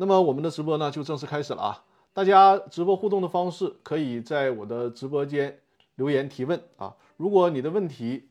[0.00, 1.84] 那么我们的直播呢就正式开始了啊！
[2.12, 5.58] 大家直播互动的方式可以在我的直播间
[5.96, 6.94] 留言提问啊。
[7.16, 8.28] 如果你的问题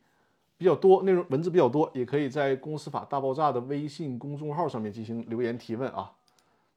[0.56, 6.10] 比较多，内容文字比较多，也可以在“公司法大爆炸”的微信公众号上面进行留言提问啊。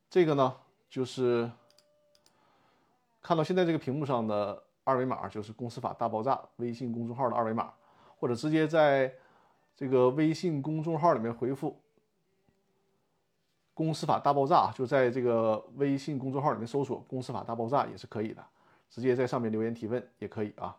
[0.10, 0.54] 这个呢
[0.90, 1.50] 就是
[3.22, 7.72] 看到现在这个屏幕上的二维码，就是“公司法大爆炸”微信公众号的二维码，
[8.20, 9.14] 或者直接在
[9.74, 11.80] 这个微信公众号里面回复。
[13.82, 18.46] 公司法大爆炸就在这个微信公众号里面搜索“公司法大爆炸”也是可以的，
[18.92, 20.78] 直接在上面留言提问也可以啊。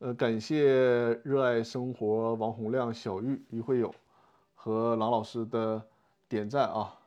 [0.00, 3.94] 呃，感谢热爱生活王洪亮、小玉、于会友
[4.56, 5.80] 和郎老师的
[6.28, 6.98] 点赞啊，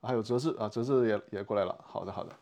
[0.00, 1.78] 还有哲志啊，哲志也也过来了。
[1.84, 2.32] 好的，好的。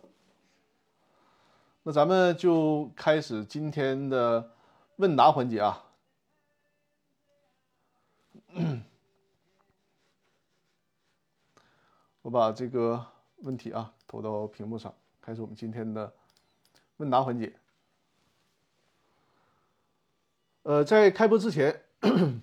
[1.83, 4.53] 那咱们就开始今天的
[4.98, 5.83] 问答环节啊。
[12.22, 13.06] 我把这个
[13.39, 16.14] 问题啊投到屏幕上，开始我们今天的
[16.97, 17.53] 问答环节。
[20.62, 21.83] 呃，在开播之前，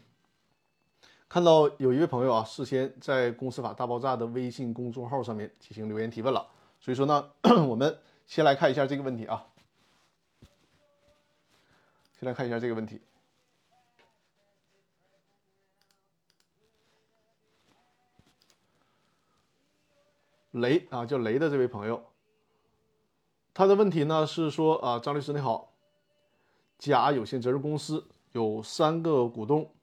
[1.28, 6.48] 看到有一位朋友啊，事先在《公司法大爆炸》的微信公众号上面进行留言提问了，
[6.80, 7.32] 所以说呢，
[7.68, 9.48] 我们先来看一下这个问题啊，
[12.20, 13.02] 先来看一下这个问题。
[20.54, 22.04] 雷啊，叫雷的这位朋友，
[23.54, 25.74] 他的问题呢是说啊，张律师你好，
[26.78, 29.74] 甲有限责任公司有三个股东，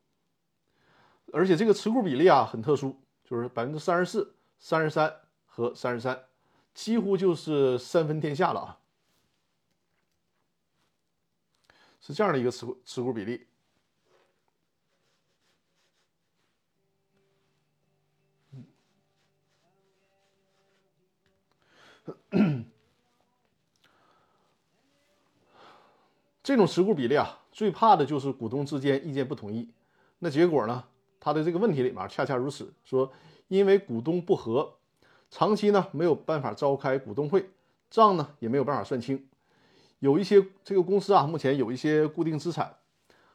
[1.33, 5.13] 而且这个持股比例啊很特殊，就是百分之三十四、三十三
[5.45, 6.27] 和三十三，
[6.73, 8.79] 几乎就是三分天下了啊，
[12.01, 13.47] 是这样的一个持股持股比例。
[26.43, 29.69] 这种持股比例啊，最怕的就是股东之间意见不统一。
[30.19, 30.85] 那结果呢？
[31.23, 33.13] 他的这个问题里面恰恰如此，说
[33.49, 34.77] 因为股东不和，
[35.31, 37.51] 长期呢没有办法召开股东会，
[37.91, 39.29] 账呢也没有办法算清。
[39.99, 42.75] 有一些这个公司啊，目前有一些固定资产，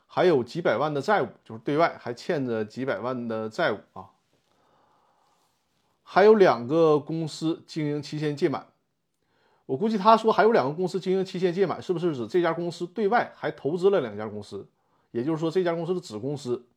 [0.07, 4.09] 还有几百万的债务，就是对外还欠着几百万的债务啊。
[6.07, 8.67] 还有两个公司经营期限届满。
[9.65, 14.67] 我估计他说还有两个公司经营期限届满，是不是指这家公司对外还投资了两家公司？
[15.09, 16.67] 也就是说，这家公司的子公司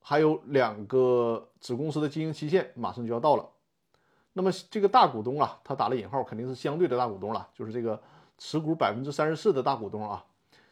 [0.00, 3.48] 还有两个子公司的经营期限马上就要到了。
[4.32, 8.02] 那么这个大股东啊，他打了引号，肯定是相对的大股东了，就是这个
[8.36, 10.24] 持股百分之三十四的大股东啊，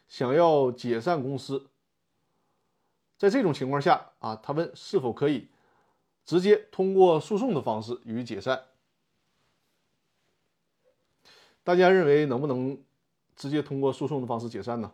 [0.09, 1.67] 想要解散公司。
[3.17, 5.47] 在这种情况下啊，他问是否可以
[6.29, 8.65] 直接通过诉讼的方式予以解散？
[11.63, 12.79] 大家认为能不能
[13.35, 14.91] 直接通过诉讼的方式解散呢？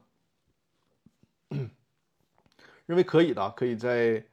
[2.87, 4.23] 认为可以的，可以在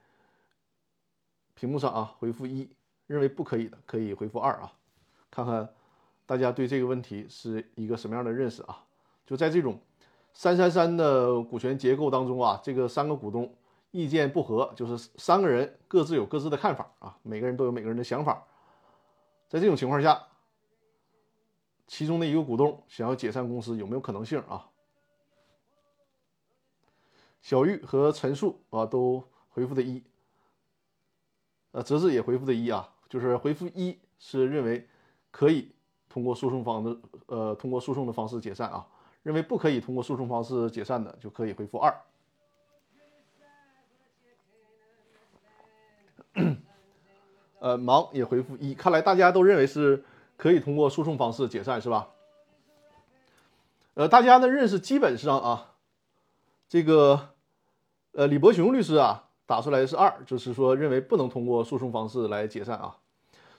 [1.55, 2.69] 屏幕上啊回复一；
[3.09, 4.73] 认为不可以的，可以回复二啊。
[5.29, 5.69] 看看
[6.25, 8.85] 大家对这个问题是一个什么样的认识啊？
[9.27, 9.81] 就在这种
[10.33, 13.53] 三三三的股权结构当中啊，这个三个股东
[13.93, 18.45] 意见不合，就是三个人各自有各自的看法啊，每个人都有每个人的想法。
[19.49, 20.27] 在这种情况下。
[21.89, 24.71] 其中的一个股东想要解散公司，有没有可能性啊？
[27.43, 30.03] 小玉和陈述啊都回复的一，
[31.73, 34.89] 呃，哲志也回复的一啊，就是回复一是认为
[35.31, 35.75] 可以
[36.09, 38.87] 通过诉讼方的呃通过诉讼的方式解散啊，
[39.23, 41.95] 认为不可以通过诉讼方式解散的就可以回复二。
[47.63, 50.03] 呃，忙也回复一，看来大家都认为是。
[50.35, 52.09] 可以通过诉讼方式解散是吧？
[53.95, 55.75] 呃，大家的认识基本上啊，
[56.69, 57.29] 这个
[58.11, 62.97] 呃李伯雄律师啊打出来是二，就是说认为不能通过诉讼方式来解散啊。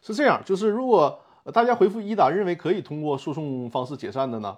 [0.01, 1.21] 是这样，就是如果
[1.53, 4.57] 大家回复一的认为可以通过诉讼方式解散的呢，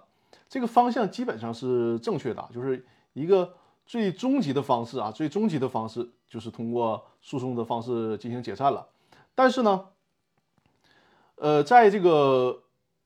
[0.49, 2.83] 这个方向基本上是正确的，就是
[3.13, 3.53] 一个
[3.85, 8.87] 最终极的方式啊，最终极的方式就是通过诉讼的方式进行解散了。
[9.35, 9.89] 但是呢？
[11.37, 12.63] 呃，在这个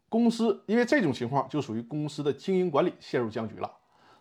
[0.07, 3.73] 公司，因为这种情况就属于公司的经营管理陷入僵局了。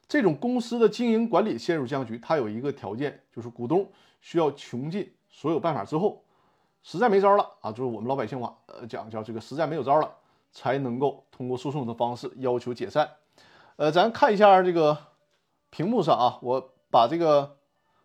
[0.09, 6.25] 这种公司的经营管理陷入僵局，它有一个条件，就是股东需要穷尽所有办法之后，
[6.83, 10.11] 实在没招了啊，就是我们老百姓话，呃，讲叫这个实在没有招了，
[10.51, 13.11] 才能够通过诉讼的方式要求解散。
[13.77, 14.97] 呃，咱看一下这个
[15.69, 17.59] 屏幕上啊，我把这个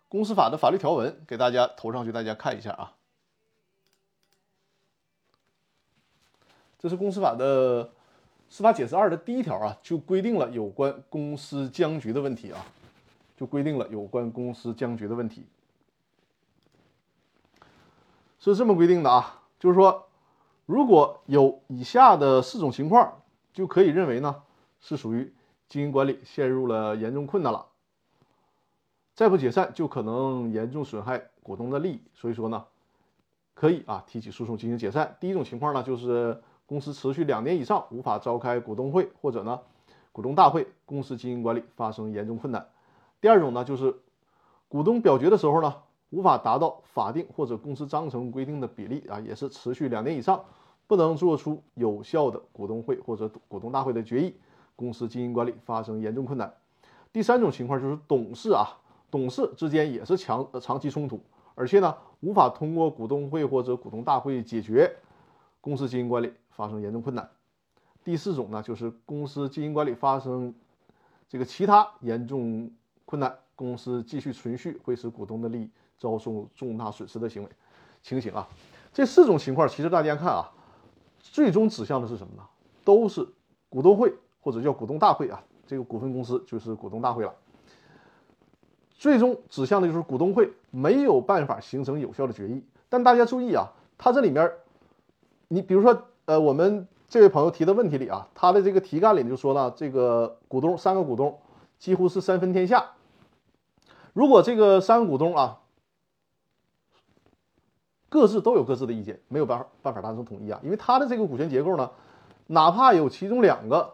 [0.10, 2.96] 公司法的法律条文给大家投上去，大家看一下啊。
[6.84, 7.90] 这是公司法的
[8.50, 12.66] 司法解释二的第一条啊，就规定了有关公司僵局的问题啊，
[13.38, 15.46] 就规定了有关公司僵局的问题，
[18.38, 20.10] 是这么规定的啊，就是说，
[20.66, 23.22] 如果有以下的四种情况，
[23.54, 24.44] 就可以认为呢
[24.82, 25.34] 是属于
[25.70, 27.66] 经营管理陷入了严重困难了。
[29.16, 32.66] 再不解散，就可能严重损害股东的利益，所以说呢，
[33.54, 35.16] 可以啊提起诉讼进行解散。
[35.22, 36.42] 第一种情况呢，就是
[36.74, 39.60] 公司持续两年以上无法召开股东会或者呢
[40.12, 42.68] 股东大会，公司经营管理发生严重困难。
[43.22, 43.96] 第二种呢，就是
[44.68, 45.72] 股东表决的时候呢，
[46.10, 50.44] 无法达到法定或者公司章程规定的比例啊，也是持续两年以上
[50.88, 54.36] 不能做出有效的股东会或者股东大会的决议，
[54.76, 56.52] 公司经营管理发生严重困难。
[57.12, 58.66] 第三种情况就是董事啊。
[59.12, 61.20] 董事之间也是强长期冲突，
[61.54, 64.92] 而且呢无法通过股东会或者股东大会解决，
[65.64, 67.30] 公司经营管理发生严重困难。
[68.04, 70.54] 第四种呢就是公司经营管理发生
[71.30, 72.70] 这个其他严重
[73.06, 77.50] 困难，公司继续存续会使股东的利益遭受重大损失的行为
[78.02, 78.46] 情形啊。
[78.92, 80.52] 这四种情况其实大家看啊，
[81.20, 82.44] 最终指向的是什么呢？
[82.84, 83.26] 都是
[83.70, 87.34] 股东会或者叫股东大会啊，这个股份公司就是股东大会了。
[88.90, 92.62] 最终指向的就是股东会没有办法形成有效的决议。
[92.90, 94.52] 但大家注意啊，它这里面，
[95.54, 95.96] 你比如说，
[96.26, 101.38] 呃，我们这位朋友提的问题里啊，他的这个题干里就说了，这个股东三个股东
[101.78, 102.84] 几乎是三分天下。
[104.14, 105.60] 如果这个三个股东啊，
[108.10, 111.92] 各自都有各自的意见，没有办法办法达成统一啊，因为他的这个股权结构呢，
[112.48, 113.94] 哪怕有其中两个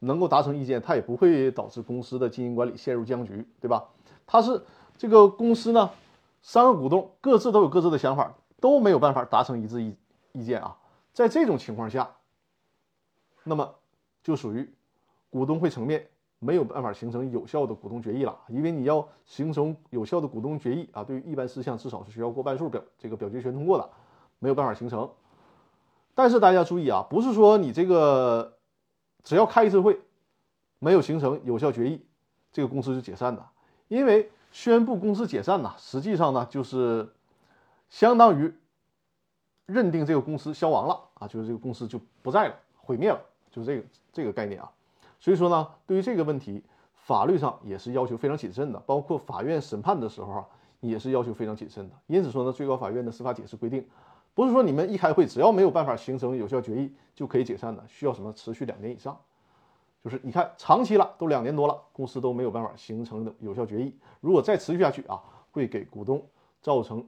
[0.00, 3.88] 能够达成意见，他也不会导致公司的经营管理陷入僵局，对吧？
[4.26, 4.62] 他是
[4.98, 5.88] 这个公司呢，
[6.42, 9.96] 三个股东各自都有各自的想法，都没有办法达成一致意
[10.32, 10.76] 意见啊。
[11.12, 12.16] 在这种情况下，
[13.44, 13.74] 那么
[14.22, 14.72] 就属于
[15.30, 16.08] 股东会层面
[16.38, 18.38] 没有办法形成有效的股东决议了。
[18.48, 23.90] 因为你要形成有效的股东决议啊，对于一般事项至少是需要过半数表这个表决权通过的，
[24.38, 25.10] 没有办法形成。
[26.14, 28.58] 但是大家注意啊，不是说你这个
[29.22, 30.00] 只要开一次会，
[30.78, 32.04] 没有形成有效决议，
[32.52, 33.44] 这个公司就解散的。
[33.88, 37.14] 因为宣布公司解散呢，实际上呢就是
[37.88, 38.54] 相当于
[39.68, 43.20] 认定这个公司消亡了啊，就是这个公司就不在了，毁灭了，
[43.50, 44.70] 就是这个这个概念啊。
[45.20, 50.46] 所以说呢，对于这个问题，法律上也是要求非常谨慎的，包括法院审判的时候啊，
[50.80, 51.94] 也是要求非常谨慎的。
[52.06, 53.86] 因此说呢，最高法院的司法解释规定，
[54.32, 59.14] 不是说你们一开会只要没有办法形成有效决议就可以解散的，需要什么持续两年以上。
[60.02, 63.94] 就是你看，长期了，都两年多了，公司都没有办法形成有效决议。
[64.20, 65.20] 如果再持续下去啊，
[65.50, 66.24] 会给股东
[66.62, 67.06] 造成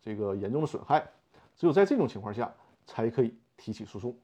[0.00, 1.04] 这个严重的损害。
[1.58, 2.50] 只有在这种情况下，
[2.86, 4.16] 才可以提起诉讼。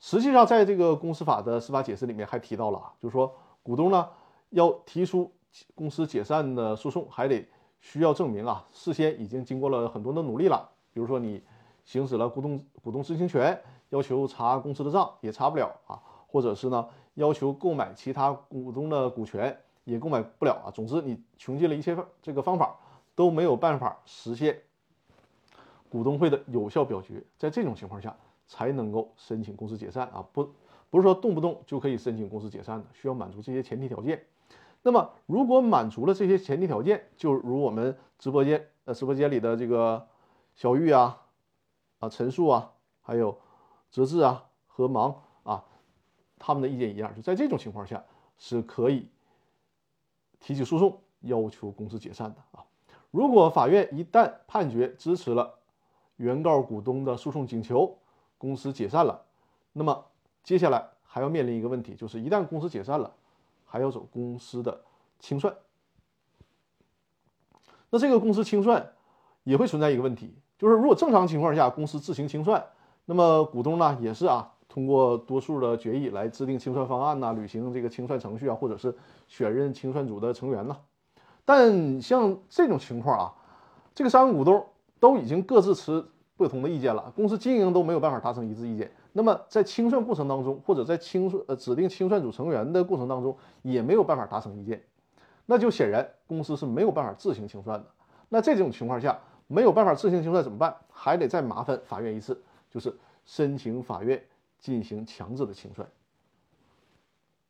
[0.00, 4.08] 实际上，在这个公司法的司法解释里面还提到了啊，就是说股东呢
[4.50, 5.32] 要提出
[5.74, 7.48] 公司解散的诉讼，还得
[7.80, 10.68] 需要证明啊，事先已经经过了很多的努力了。
[10.92, 11.42] 比如说你
[11.84, 13.58] 行使了股东股东知情权，
[13.88, 16.86] 要求查公司的账也查不了啊，或者是呢？
[17.14, 20.70] 要求购买其他股东的股权也购买不了啊。
[20.70, 22.76] 总之，你穷尽了一切这个方法
[23.16, 24.56] 都没有办法实现
[25.90, 27.22] 股东会的有效表决。
[27.36, 28.16] 在这种情况下，
[28.46, 30.24] 才能够申请公司解散啊。
[30.32, 30.48] 不，
[30.90, 34.24] 不是说动不动就可以申请公司解散的，需要满足这些前提条件。
[34.82, 40.06] 那么，如果满足了这些前提条件，就如我们直播间呃直播间里的这个
[40.54, 41.26] 小玉啊、
[41.98, 43.38] 啊陈述啊，还有
[43.90, 45.64] 哲志啊和芒啊。
[46.38, 48.04] 他们的意见一样，就在这种情况下
[48.38, 49.08] 是可以
[50.38, 52.64] 提起诉讼，要求公司解散的啊。
[53.10, 55.57] 如果法院一旦判决支持了
[56.18, 57.96] 原告股东的诉讼请求，
[58.36, 59.22] 公司解散了，
[59.72, 60.04] 那么
[60.44, 63.12] 接下来还要面临一个问题，就是一旦公司解散了，
[63.64, 64.82] 还要走公司的
[65.18, 65.52] 清算。
[67.90, 68.92] 那这个公司清算
[69.44, 72.64] 也会存在一个问题，就是如果正常情况下公司自行清算，
[73.06, 74.52] 那么股东呢也是啊。
[74.68, 78.94] 通过多数的决议来制定清算方案呐，履行这个清算程序啊，或者是
[79.26, 80.76] 选任清算组的成员呐。
[81.46, 83.34] 但像这种情况啊，
[83.94, 84.66] 这个三个股东
[85.00, 86.04] 都已经各自持
[86.36, 88.90] 不同的意见了，公司经营都没有办法达成一致意见。
[89.12, 94.82] 那么在清算过程当中，或者在清算呃指定清算组成员的过程当中，也没有办法达成意见，
[95.46, 97.86] 那就显然公司是没有办法自行清算的。
[98.28, 100.76] 那这种情况下没有办法自行清算怎么办？
[100.90, 104.22] 还得再麻烦法院一次，就是申请法院。
[104.60, 105.88] 进行强制的清算，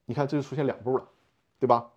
[0.05, 1.09] 你看这就出现两步了，
[1.59, 1.91] 对吧？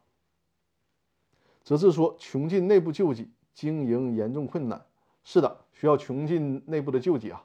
[1.66, 4.82] 则是说穷尽内部救济，经营严重困难，
[5.24, 7.44] 是的，需要穷尽内部的救济啊。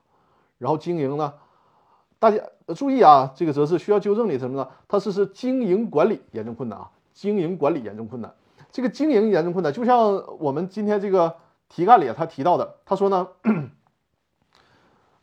[0.58, 1.34] 然后经营呢，
[2.18, 2.42] 大家
[2.74, 4.68] 注意啊，这个则是需要纠正的什么呢？
[4.88, 8.34] 它是是经营管理严重困难啊，经营管理严重困难。
[8.72, 11.36] 这个经营严重困难，就像我们今天这个
[11.68, 13.28] 题干里他提到的，他说呢，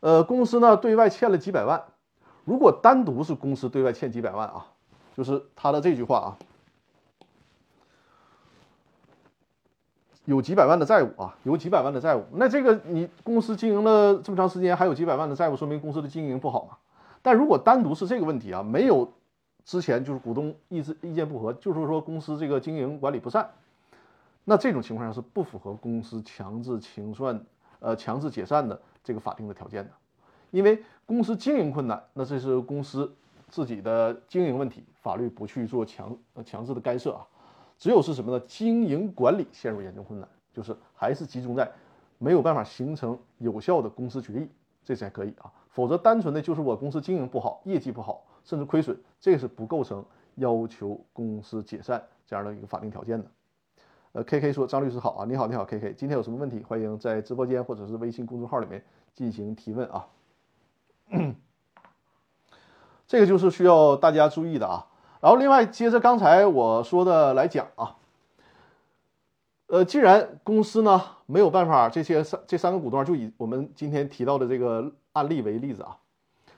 [0.00, 1.84] 呃，公司呢对外欠了几百万，
[2.44, 4.66] 如果单独是公司对外欠几百万啊，
[5.16, 6.38] 就是他的这句话啊。
[10.26, 16.78] 有几百万的债务啊，有几百万的债务，那这个你公司经营了这么长时间，还有几百万的债务，说明公司的经营不好嘛？
[17.20, 19.12] 但如果单独是这个问题啊，没有
[19.64, 23.50] 之前就是股东意志意见不合，就是说公司这个经营管理不善，
[24.44, 27.38] 那这种情况下是不符合公司强制清算、
[27.80, 29.90] 呃强制解散的这个法定的条件的，
[30.50, 33.14] 因为公司经营困难，那这是公司
[33.48, 36.16] 自己的经营问题，法律不去做强
[36.46, 37.26] 强制的干涉啊。
[37.76, 38.44] 只有是什么呢？
[38.46, 41.70] 经营管理陷入严重困难，就是还是集中在
[42.18, 44.48] 没有办法形成有效的公司决议，
[44.84, 45.52] 这才可以啊。
[45.68, 50.04] 否则，单纯的就是我公司经营不好，业绩不好，甚至亏损，这是不构成
[50.36, 53.26] 要求公司解散这样的一个法定条件的。
[54.12, 56.62] 呃，K K 说：“张律师好啊，你好，你好，K K，今天有什么问题？
[56.62, 60.06] 欢迎在直播间或者是微信公众号里面进行提问啊。
[63.08, 64.86] 这个就是需要大家注意的啊。”
[65.24, 67.96] 然后，另外接着刚才我说的来讲啊，
[69.68, 75.96] 呃，既然公司呢没有办法，这些三这三个股东就以我们今天提到的这个案例为例子啊，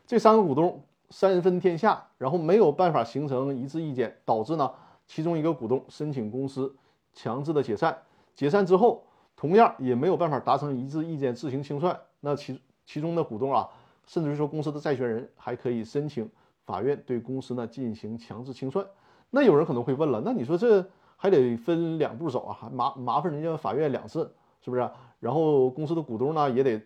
[0.05, 4.69] 这三个股东三分天下，然后没有办法形成一致意见，导致呢
[5.07, 6.75] 其中一个股东申请公司
[7.15, 7.97] 强制的解散，
[8.35, 9.01] 解散之后
[9.37, 13.69] 同样也没有办法达成一致意见自行清算，那其其中的股东啊，
[14.09, 16.29] 甚至于说公司的债权人还可以申请。
[16.67, 18.85] 法院对公司呢进行强制清算，
[19.31, 20.85] 那有人可能会问了，那你说这
[21.17, 24.91] 还得分两步走啊，还麻麻烦人家法院两次，是不是？
[25.21, 26.83] 然后公司的股东呢也得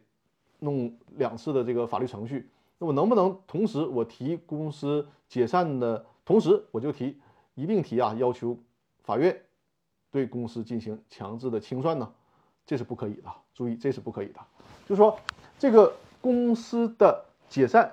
[0.58, 7.18] 弄两次的这个法律程序，那我能不能同时我提公司解散的同时，我就提
[7.54, 8.56] 一并提啊，要求
[9.02, 9.34] 法院
[10.10, 12.12] 对公司进行强制的清算呢？
[12.66, 14.40] 这是不可以的，注意这是不可以的，
[14.86, 15.18] 就是说
[15.58, 17.90] 这个公司的解散。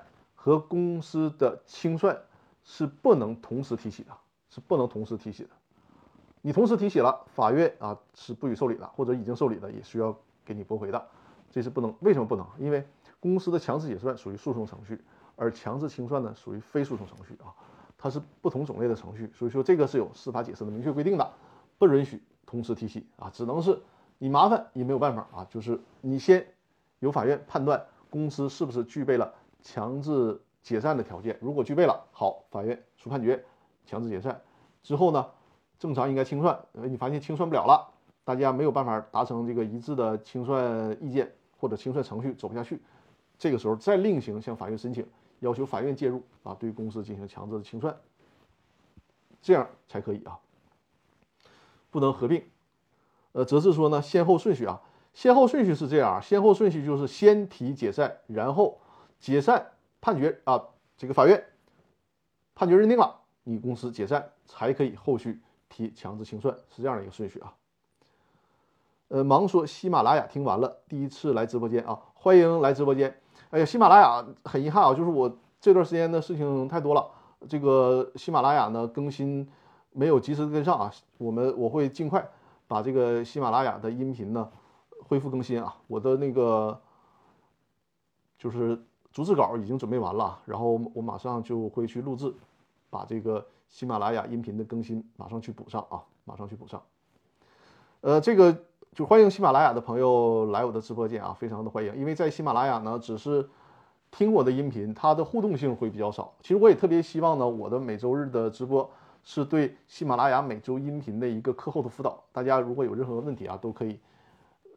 [0.48, 2.18] 和公司的清算
[2.63, 4.12] 是不能同时提起的，
[4.50, 5.50] 是不能同时提起的。
[6.42, 11.06] 你同时提起了，法院啊是不予受理的，或者已经受理的也需要给你驳回的，
[11.51, 11.94] 这是不能。
[12.00, 12.48] 为什么不能？
[12.60, 12.88] 因为
[13.20, 15.04] 公司的强制解散属于诉讼程序，
[15.36, 17.51] 而强制清算呢属于非诉讼程序啊，
[17.98, 21.30] 它是不同种类的程序，所以说这个是有司法解释的明确规定的，
[21.77, 23.77] 不允许同时提起啊，只能是
[24.18, 26.48] 你麻烦也没有办法啊，就是你先
[27.00, 29.34] 由法院判断公司是不是具备了。
[29.70, 33.44] 强制解散的条件，如果具备了，好，法院出判决，
[33.86, 34.42] 强制解散
[34.82, 35.30] 之后呢，
[35.78, 37.86] 正常应该清算，你发现清算不了了，
[38.24, 42.82] 大家没有办法达成这个一致的清算意见或者清算程序走不下去，
[43.38, 45.06] 这个时候再另行向法院申请，
[45.42, 47.94] 要求法院介入啊，对公司进行强制的清算，
[49.42, 50.40] 这样才可以啊，
[51.90, 52.42] 不能合并。
[53.34, 54.82] 呃，则是说呢，先后顺序啊，
[55.12, 58.80] 先后顺序是这样啊，先后顺序就是先提解散，然后。
[59.20, 60.62] 解散判决啊，
[60.96, 61.44] 这个法院
[62.56, 67.54] 判决认定了，你公司解散才可以后续提强制清算，是这样的一个顺序啊。
[69.10, 73.20] 呃，忙说喜马拉雅听完了，第一次来直播间啊，欢迎来直播间。
[73.50, 77.10] 哎呀，喜马拉雅很遗憾啊，就是我这段时间的事情太多了，
[77.48, 79.48] 这个喜马拉雅呢更新
[79.92, 82.28] 没有及时跟上啊，我们我会尽快
[82.68, 84.52] 把这个喜马拉雅的音频呢
[85.08, 86.82] 恢复更新啊，我的那个
[88.38, 88.84] 就是。
[89.18, 92.32] 逐字稿已经准备完了，然后我马上就会去录制，
[92.88, 96.80] 把这个喜马拉雅音频的更新马上去补上啊，马上去补上。
[98.02, 98.56] 呃，这个
[98.94, 101.96] 就欢迎喜马拉雅的朋友来我的直播间啊，非常的欢迎。
[101.98, 103.50] 因为在喜马拉雅呢，只是
[104.12, 106.32] 听我的音频，它的互动性会比较少。
[106.44, 108.88] 其实我也特别希望呢，我的每周日的直播
[109.24, 112.24] 是对喜马拉雅每周音频的一个课后的辅导。
[112.32, 114.00] 大家如果有任何问题啊，都可以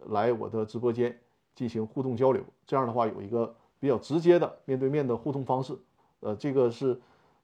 [0.07, 1.15] 来我的直播间
[1.55, 2.43] 进行互动交流。
[2.65, 3.55] 这样的话，有一个。
[3.81, 5.77] 比较直接的面对面的互动方式，
[6.21, 7.01] 呃，这个是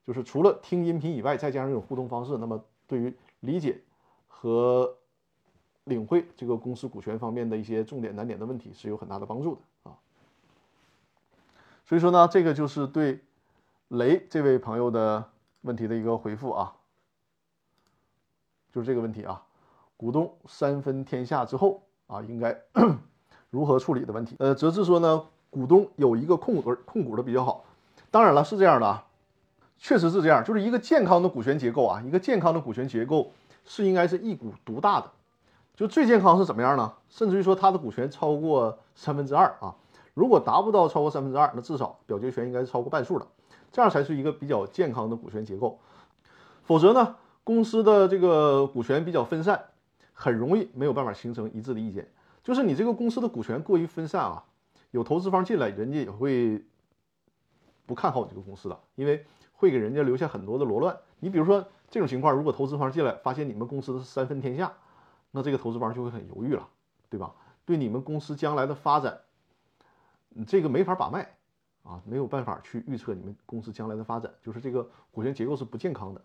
[0.06, 3.80] 就是除了听音频以外，再加上这种互动方式，那么对于理解
[4.28, 4.94] 和
[5.84, 9.96] 领会这个公司股权方面的一些重点难点的问题是有很大的帮助的啊。
[11.86, 13.18] 所以说呢，这个就是对
[13.88, 15.24] 雷这位朋友的
[15.62, 16.76] 问题的一个回复啊，
[18.70, 19.42] 就是这个问题啊，
[19.96, 22.60] 股东三分天下之后啊，应该
[23.48, 24.36] 如何处理的问题。
[24.38, 25.26] 呃，泽志说呢。
[25.56, 27.64] 股东有一个控股控股的比较好，
[28.10, 29.06] 当然了是这样的啊，
[29.78, 33.32] 确实是这样，就是一个健康的股权结构啊，一个健康的股权结构
[33.64, 35.10] 是应该是一股独大的，
[35.74, 36.92] 就最健康是怎么样呢？
[37.08, 39.74] 甚至于说他的股权超过三分之二啊，
[40.12, 43.26] 如果达不到超过三分之二，那至少表决权应该是超过半数的，
[43.72, 45.78] 这样才是一个比较健康的股权结构。
[46.64, 49.58] 否则呢，公司的这个股权比较分散，
[50.12, 52.06] 很容易没有办法形成一致的意见。
[52.44, 54.44] 就是你这个公司的股权过于分散啊，
[54.90, 56.64] 有投资方进来，人家也会
[57.86, 60.96] 不看好你这个公司的，因为会给人家留下很多的罗乱。
[61.20, 64.72] 你比如说这种情况，如果投资方进来发现你们公司是三分天下。
[65.32, 66.66] 那这个投资方就会很犹豫了，
[67.10, 67.34] 对吧？
[67.66, 69.20] 对你们公司将来的发展，
[70.46, 71.36] 这个没法把脉
[71.82, 76.22] 啊，没有办法去预测你们公司将来的发展，就是这个股权结构是不健康的。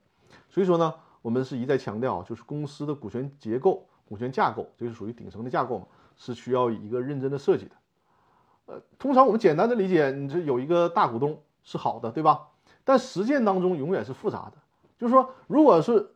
[0.50, 7.76] 所以说呢，我们是一再强调，就是公司的股权结构、股权架构，这是属于顶层的架构嘛，是需要一个认真的设计的。
[8.72, 12.48] 呃，通常我们简单的理解，你这有一个大股东是好的，对吧？
[12.86, 14.54] 但实践当中永远是复杂的，
[14.98, 16.12] 就是说，如果是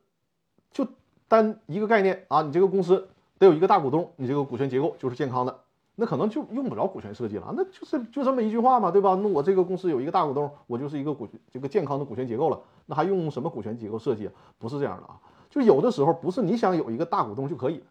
[0.72, 0.88] 就。
[1.28, 3.10] 单一个概念啊，你这个公司
[3.40, 5.60] 得有一个大股东，你这个股权结构就是健康的，
[5.96, 9.16] 那可能就用不着股权设计了，那就是就这么一句话嘛，对吧？
[9.16, 14.30] 那我这个公司有一个大股东，我就是一个股这个健康的股权结构了，那还用什么股权结构设计？
[14.60, 15.20] 不是这样的啊，
[15.50, 17.84] 就有的时候不是你想有一个大股东就可以，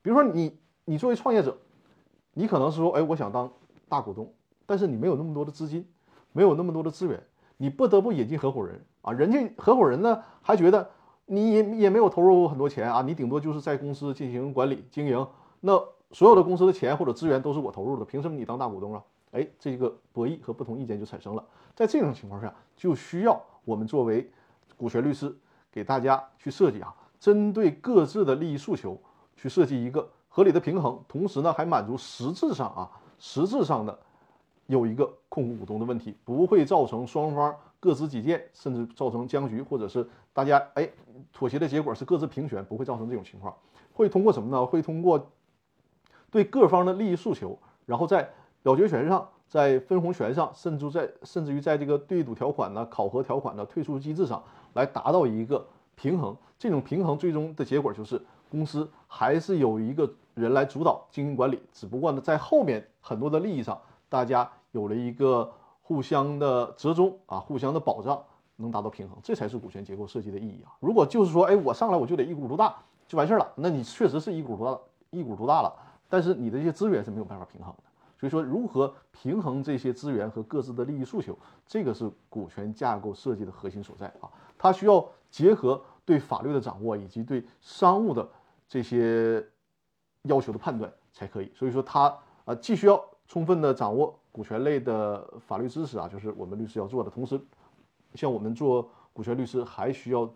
[0.00, 1.58] 比如说你你作为创业者，
[2.34, 3.50] 你可能是说，哎，我想当
[3.90, 4.32] 大股东，
[4.64, 5.86] 但是你没有那么多的资金，
[6.32, 7.22] 没有那么多的资源，
[7.58, 10.90] 你不得不引进合伙人啊，人家合伙人呢还觉得。
[11.32, 15.24] 你也也没有投入很多钱啊，你顶多就是在公司进行管理经营，
[15.60, 15.80] 那
[16.10, 19.00] 所有的公司的钱或者资源都是我投入的，凭什么你当大股东啊？
[19.30, 21.44] 哎，这个博弈和不同意见就产生了。
[21.76, 24.28] 在这种情况下，就需要我们作为
[24.76, 25.32] 股权律师
[25.70, 29.00] 给大家去设计啊，针对各自的利益诉求
[29.36, 33.96] 去设计一个合理的平衡，同时呢还满足实质上啊实质上的
[34.66, 37.54] 有一个控股股东的问题，不会造成双方。
[37.82, 40.86] 各执己见，甚至造成僵局，或者是大家哎
[41.32, 43.56] 妥协的结果是各自平权，不会造成这种情况。
[43.94, 44.66] 会通过什么呢？
[44.66, 45.30] 会通过
[46.30, 48.28] 对各方的利益诉求，然后在
[48.62, 54.42] 表决权上，在分红权上，甚至在甚至于在这个对赌条款呢、考核条款的退出机制上
[54.74, 56.36] 来达到一个平衡。
[56.58, 60.06] 这种平衡最终的结果就是公司还是有一个
[60.40, 65.52] 人来主导经营管理，只不过呢在后面很多的利益上，大家有了一个。
[65.82, 68.22] 互相的折中啊，互相的保障，
[68.54, 70.70] 能达到平衡，这才是股权结构设计的意义啊。
[70.78, 72.76] 如果就是说，哎，我上来我就得一股独大
[73.08, 74.78] 就完事儿了，那你确实是一股独大，
[75.10, 75.74] 一股独大了，
[76.08, 77.82] 但是你的这些资源是没有办法平衡的。
[78.20, 84.30] 所以说，如何平衡这些资源和各自的利益诉求，这个是股权架构设计的核心所在啊。
[84.56, 88.28] 它需要结合对法律的掌握以及对商务的
[88.68, 89.44] 这些
[90.22, 91.50] 要求的判断才可以。
[91.54, 94.16] 所以说，他啊，既需要充分的掌握。
[94.32, 97.10] 股权类的法律知识啊，就是我们律师要做的。
[97.10, 97.40] 同时，
[98.14, 100.32] 像我们做股权律师，还需要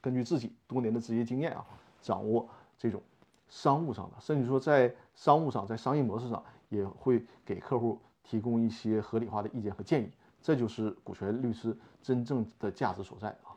[0.00, 1.64] 根据自己多年的职业经验啊，
[2.02, 3.00] 掌握这种
[3.48, 10.10] 商务上的，甚至说在商务上，在商业模式上，也会给客户提供一些合理化的意见和建议。
[10.42, 13.54] 这就是股权律师真正的价值所在啊。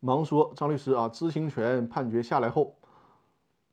[0.00, 2.74] 忙说张律师啊，知情权判决下来后，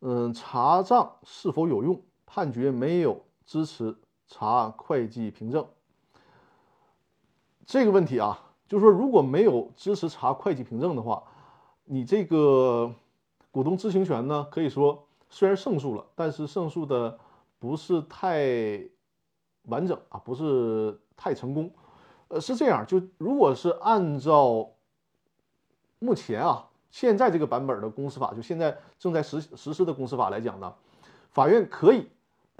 [0.02, 2.02] 嗯，查账是否有用？
[2.26, 3.96] 判决没有支持。
[4.30, 5.66] 查会计凭证
[7.66, 11.24] 这个问题啊，就是说，如果没有支持查会计凭证的话，
[11.86, 12.94] 你这个
[13.52, 17.18] 股东知情权呢，可以说虽然胜诉了，但是胜诉的
[17.58, 18.82] 不是太
[19.64, 21.72] 完整啊，不是太成功。
[22.28, 24.72] 呃，是这样，就如果是按照
[26.00, 30.74] 目前啊，现在这个版本的公司法，就现在正在实实施的公司法来讲呢，
[31.30, 32.08] 法院可以。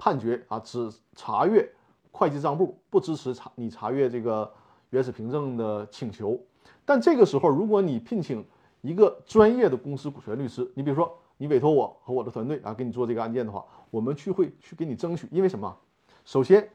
[0.00, 1.68] 判决啊，只查阅
[2.12, 4.48] 会计账簿，不支持查你查阅这个
[4.90, 6.40] 原始凭证的请求。
[6.84, 8.46] 但这个时候，如果你聘请
[8.80, 15.26] 一个专业的公司股权律师，你比如说你委托我和我的团队啊，给你做这个案件的话，我们去会去给你争取。
[15.32, 15.76] 因为什么？
[16.24, 16.70] 首先，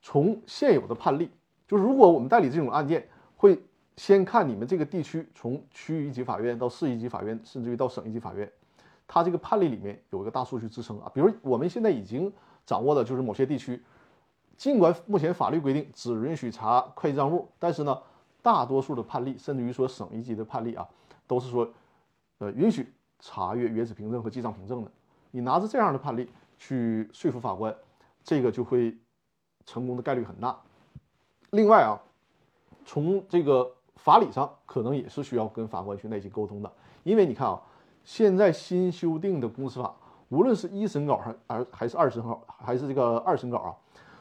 [0.00, 1.28] 从现有的判例，
[1.66, 3.60] 就是如果我们代理这种案件，会
[3.96, 8.50] 先看你们这个地区从区一级法院到市一级法院，甚至于到省一级法院。
[9.06, 12.32] 它这个判例里面有一个大数据支撑啊，比如我们现在已经
[12.66, 13.80] 掌握的就是某些地区，
[14.56, 17.96] 尽管目前法律规定只允许查会计账簿，但是呢，
[18.42, 20.88] 大多数的判例，甚至于说省一级的判例啊，
[21.26, 21.70] 都是说，
[22.38, 24.90] 呃，允许查阅原始凭证和记账凭证的。
[25.30, 27.74] 你拿着这样的判例去说服法官，
[28.24, 28.96] 这个就会
[29.66, 30.58] 成功的概率很大。
[31.50, 32.00] 另外啊，
[32.86, 36.70] 从这个法理上，可能也是需要跟法官去耐心沟通的，
[37.02, 37.60] 因为你看啊。
[38.06, 39.96] 现在新修订的公司法，
[40.28, 43.72] 无论是一审稿还还还是二审稿，还是这个二审稿啊，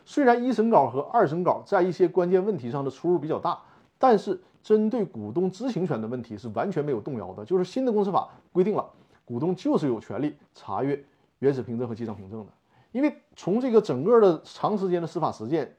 [0.05, 3.59] 虽然一审稿和二审稿在一些关键问题上的出入比较大，
[3.97, 7.43] 但是针对股东知情权的问题是完全没有动摇的。
[7.43, 8.89] 就是新的公司法规定了，
[9.25, 11.03] 股东就是有权利查阅
[11.39, 12.53] 原始凭证和记账凭证的。
[12.93, 15.75] 因为从这个整个的长时间的司法实践，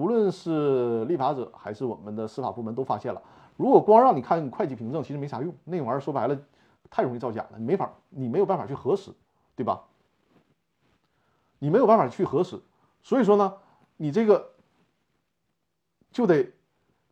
[0.00, 3.20] 无论是立法者还是我们的司法部门都发现了，
[3.56, 5.54] 如果光让你看会计凭证，其实没啥用。
[5.64, 6.40] 那玩意儿说白了，
[6.88, 9.12] 太容易造假了，你没法，你没有办法去核实，
[9.54, 9.84] 对吧？
[11.58, 12.58] 你没有办法去核实，
[13.02, 13.54] 所以说呢，
[13.98, 14.50] 你这个
[16.10, 16.50] 就得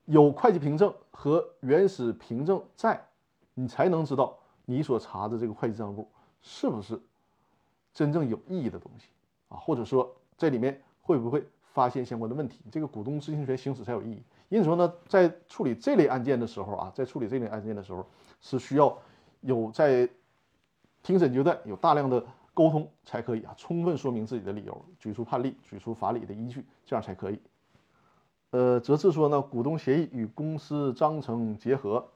[0.07, 3.07] 有会计凭证和原始凭证在，
[3.53, 6.09] 你才能知道你所查的这个会计账簿
[6.41, 6.99] 是不是
[7.93, 9.09] 真正有意义的东西。
[9.49, 11.47] 啊，或者说这里面会不会
[11.79, 12.59] 发现相关的问题？
[12.73, 14.21] 这个股东知情权行使才有意义。
[14.49, 18.05] 因此说呢，在处理这类案件的时候啊，在处理这类案件的时候，
[18.41, 18.99] 是需要
[19.43, 20.09] 有在
[21.05, 22.21] 庭审阶段有大量的
[22.53, 27.39] 沟通才可以啊，充分说明自己的理由，举出判例，举出法理的依据，这样才可以。
[28.51, 32.09] 呃，则是说呢，股东协议与公司章程结合。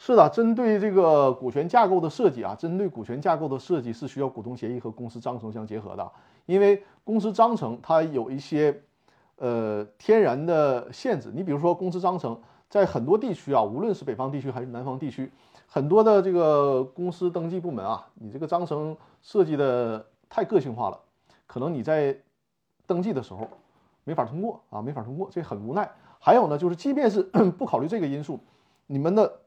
[0.00, 6.12] 是的，针对这个股权架构的设计啊，针对股权架构的设计是需要股东协议和公司章程相结合的。
[6.46, 8.80] 因为公司章程它有一些
[9.38, 11.32] 呃天然的限制。
[11.34, 15.30] 你比如说，公司章程在很多地区啊，无论是北方地区还是南方地区，
[15.66, 21.00] 很多的这个公司登记部门啊，你这个章程设计的太个性化了，
[21.46, 22.16] 可能你在
[22.86, 23.48] 登记的时候
[24.04, 25.90] 没法通过啊，没法通过，这很无奈。
[26.18, 27.22] 还有呢，就是即便是
[27.58, 28.38] 不考虑这个因素，
[28.86, 29.40] 你们的。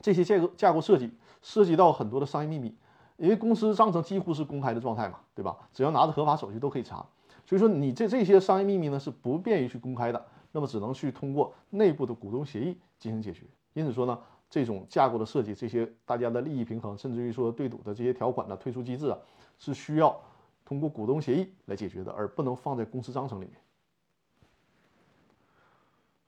[0.00, 1.12] 这些架构架构设计
[1.42, 2.72] 涉及到很多的商业秘密，
[3.16, 5.56] 因为公司章程几乎是公开的状态嘛，对吧？
[5.74, 7.04] 只要拿着合法手续都可以查，
[7.48, 13.46] 所以说你这这些商业秘密呢是不便于去公开的，那么只能去通过内部的股东协议进行解决。
[13.72, 14.18] 因此说呢，
[14.50, 19.18] 这种架构的设计，这些大家的利益平衡，甚至于说对赌的这些条款的退出机制啊，
[19.58, 20.20] 是需要
[20.66, 23.54] 通过股东协议来解决的，而不能放在公司章程里面。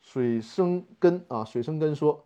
[0.01, 2.25] 水生根啊，水生根说。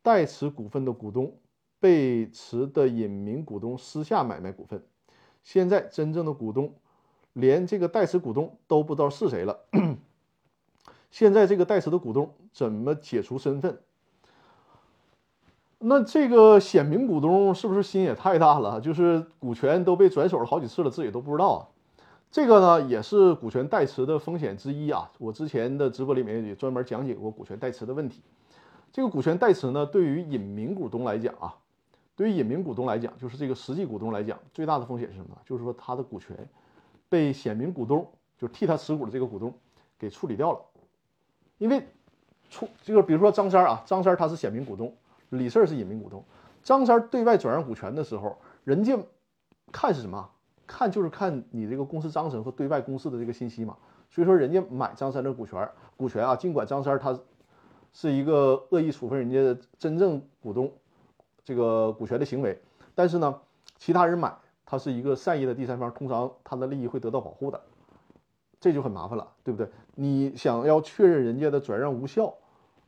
[0.00, 1.36] 代持股份的股东，
[1.80, 4.82] 被持的隐名股东私下买卖股份，
[5.42, 6.72] 现在真正的股东
[7.38, 9.58] 连这个代持股东都不知道是谁了。
[11.10, 13.78] 现在这个代持的股东怎么解除身份？
[15.78, 18.80] 那这个显名股东是不是心也太大了？
[18.80, 21.58] 就是股权都被转手了好几次了，自己都不知道啊。
[22.30, 25.10] 这个呢，也是股权代持的风险之一啊。
[25.18, 28.20] 我之前的直播里面也专门讲解过股权代持的问题。
[28.92, 31.54] 这个股权代持呢，对于隐名股东来讲啊，
[32.16, 35.36] 对于隐名股东来讲，就是这个实际股东来讲，最大的风险是什么呢？
[35.46, 36.36] 就是说他的股权
[37.08, 39.52] 被显名股东，就替他持股的这个股东
[39.98, 40.60] 给处理掉了。
[41.58, 41.86] 因为
[42.50, 44.94] 出这个，比如说张三啊，张三他是显名股东，
[45.30, 46.24] 李四是隐名股东。
[46.62, 48.98] 张三对外转让股权的时候，人家
[49.72, 50.30] 看是什么？
[50.66, 53.76] 看就是看你这个公司章程和对外公示的这个信息嘛。
[54.10, 57.18] 所以说，人家买张三的股权，股权啊，尽管张三他。
[57.90, 60.70] 是一个恶意处分人家的真正股东
[61.42, 62.60] 这个股权的行为，
[62.94, 63.40] 但是呢，
[63.78, 64.36] 其他人买
[64.70, 67.58] 他是一个善意的第三方，通常他的利益会得到保护的，
[68.60, 69.66] 这就很麻烦了，对不对？
[69.94, 72.34] 你想要确认人家的转让无效，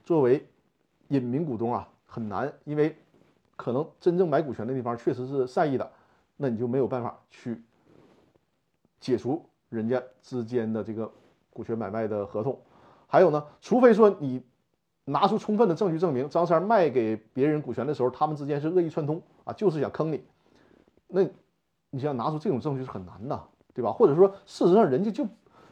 [0.05, 0.47] 作为
[1.09, 2.95] 隐名股东啊，很难，因为
[3.57, 5.91] 可能真正买股权的地方确实是善意的，
[6.37, 7.63] 那你就没有办法去
[9.01, 11.11] 解除人家之间的这个
[11.49, 12.61] 股权买卖的合同。
[13.07, 14.43] 还有呢，除非说你。
[15.07, 20.23] 拿出充分的证据证明张三卖给别人股权的时候，他们之间是恶意串通啊，就是想坑你。
[21.09, 21.25] 那
[21.91, 23.41] 你想拿出这种证据是很难的，
[23.75, 23.93] 对吧？
[23.93, 25.27] 或者说，事实上人家就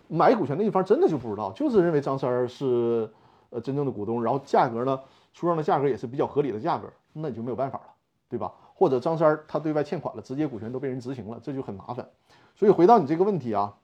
[0.08, 3.10] 买股权那一方真的就不知道，就是认为张三是
[3.50, 5.00] 呃真正的股东，然后价格呢
[5.32, 7.86] 出让的价格也是比较合理的价格，那你就没有办法了，
[8.28, 8.52] 对吧？
[8.74, 12.08] 或者张三他对外欠款了，直接股权都被人执行了，这就很麻烦。
[12.54, 13.74] 所以回到你这个问题啊，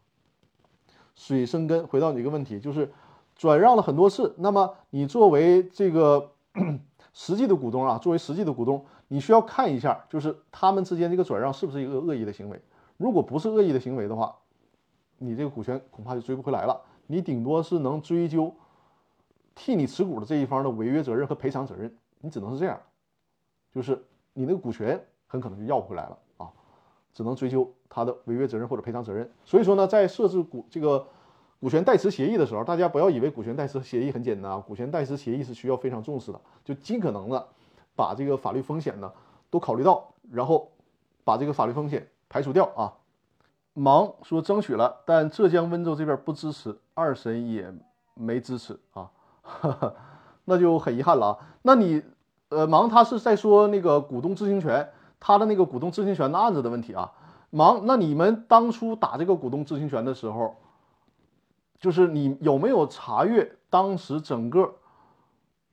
[1.14, 2.92] 水生根，回到你这个问题就是。
[3.36, 6.30] 转让了很多次，那么你作为这个
[7.12, 12.60] 实际的股东啊，作为实际的股东，你需要看一下，就是他们之间这个转让是不是一个恶意的行为。
[12.96, 14.34] 如果不是恶意的行为的话，
[15.18, 16.80] 你这个股权恐怕就追不回来了。
[17.06, 18.54] 你顶多是能追究
[19.54, 22.80] 替你持股的这一方的违约责任和赔偿责任，你只能是这样，
[23.74, 26.48] 就是你那个股权很可能就要不回来了啊，
[27.12, 29.30] 只能追究他的违约责任或者赔偿责任。
[29.44, 31.06] 所以说呢，在设置股这个。
[31.60, 34.58] 股权代持协议的时候，大家不要以为股权代持协议很简单啊！
[34.58, 37.48] 股权代持协议是需要非常重视的，就尽可能的
[37.96, 39.10] 把这个法律风险呢
[39.50, 40.70] 都考虑到，然后
[41.24, 42.92] 把这个法律风险排除掉啊。
[43.72, 47.72] 忙说争取了，但浙江温州这边不支持，二审也
[48.14, 49.10] 没支持啊，
[50.44, 51.38] 那就很遗憾了啊。
[51.62, 52.02] 那你
[52.50, 57.12] 呃，忙他是在说那个股东知情权，他的那个股东知情权的案子的问题啊。
[57.50, 60.54] 忙，那你们当初打这个股东知情权的时候？
[61.80, 64.74] 就是你有没有查阅当时整个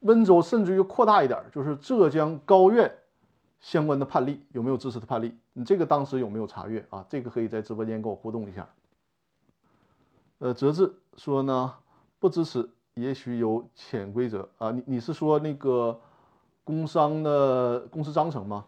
[0.02, 2.92] 温州，甚至于扩大一点，就是浙江高院
[3.60, 5.36] 相关的判例，有没有支持的判例？
[5.54, 7.06] 你这个当时有没有查阅啊？
[7.10, 8.68] 这个可以在直播间跟我互动一下。
[10.40, 11.74] 呃，哲志说呢，
[12.20, 14.72] 不支持，也许有潜规则啊。
[14.72, 16.00] 你你是说那个
[16.64, 18.66] 工商的公司章程吗？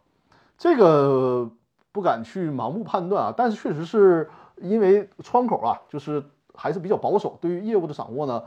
[0.58, 1.50] 这个
[1.92, 8.44] 不敢去盲目判断啊，但是确实是因为窗口啊，就是还是比较保守，对于业务的掌握呢，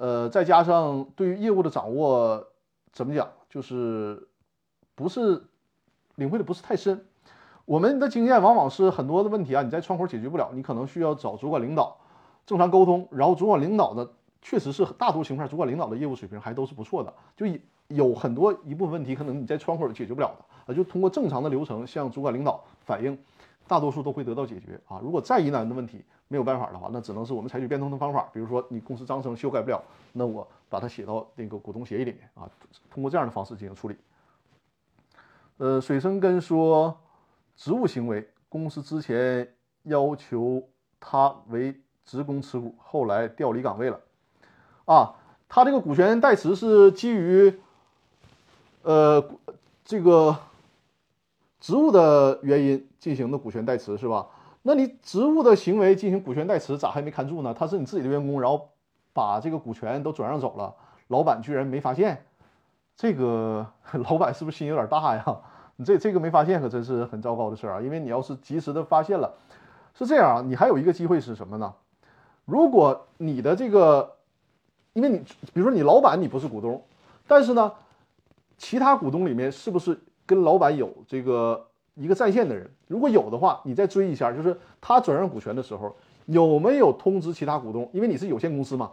[0.00, 2.42] 呃，再加上对于业务的掌握，
[2.90, 4.28] 怎么讲，就是
[4.94, 5.44] 不是
[6.14, 7.04] 领会的不是太深。
[7.66, 11.98] 我们的经验往往是很多的问题啊，你在窗口解决不了，你可能需要找主管领导。
[12.46, 14.10] 正常沟通，然后主管领导的
[14.40, 17.12] 确实是大多情况下，主管领导的业务水平还都是不错的。
[17.36, 17.44] 就
[17.88, 23.18] 有很多一部分问题，可能你在窗口解决不了的啊，就通过正常的流程向主管领导反映，
[23.70, 24.98] 大多数都会得到解决啊。
[25.00, 29.80] 如果再疑难的问题没有办法的话，那只能是我们采取变通的方法，比如说你公司章程修改不了，
[30.12, 32.50] 那我把它写到那个股东协议里面啊，
[32.90, 33.96] 通过这样的方式进行处理。
[35.58, 36.98] 呃，水生根说，
[37.56, 39.54] 职务行为，公司之前
[39.84, 41.80] 要求他为。
[42.06, 44.00] 职工持股，后来调离岗位了，
[44.84, 45.14] 啊，
[45.48, 47.54] 他这个股权代持是基于，
[48.82, 49.24] 呃，
[49.84, 50.36] 这个
[51.60, 54.26] 职务的原因进行的股权代持是吧？
[54.62, 57.54] 那你职务的行为进行股权代持，咋还没看住呢？
[57.56, 58.68] 他是你自己的员工，然后
[59.12, 60.74] 把这个股权都转让走了，
[61.08, 62.24] 老板居然没发现，
[62.96, 65.24] 这个 老板是不是心有点大呀？
[65.76, 67.80] 你这这个没发现可真是很糟糕的事儿啊！
[67.80, 69.32] 因为你要是及时的发现了，
[69.94, 71.74] 是这样啊，你还有一个机会是什么呢？
[72.44, 74.16] 如果你的这个，
[74.92, 75.18] 因为你
[75.54, 76.84] 比如说你老板你不是股东，
[77.26, 77.72] 但是呢，
[78.58, 79.98] 其他股东里面是不是
[80.30, 81.66] 跟老板有这个
[81.96, 82.70] 一个在线的人？
[82.86, 85.92] 如果有的话，你再追一下，就是他转让股权的时候
[86.26, 87.90] 有没有通知其他股东？
[87.92, 88.92] 因为你是有限公司嘛，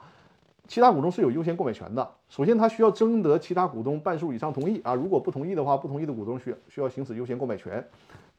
[0.68, 2.10] 其他股东是有优先购买权的。
[2.28, 7.88] 首先他需要征得其他股东半数以上同意啊，如果不同意的话，不同意的股东需需要行使优先购买权。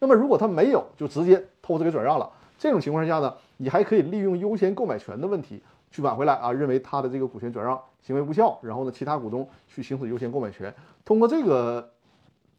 [0.00, 2.28] 那么如果他没有，就直接偷着给转让了。
[2.58, 11.92] 这种情况下呢，你还可以利用优先购买权的问题去挽回来啊，认为他的这个股权转让行为无效，然后呢，其他股东去行使优先购买权，通过这个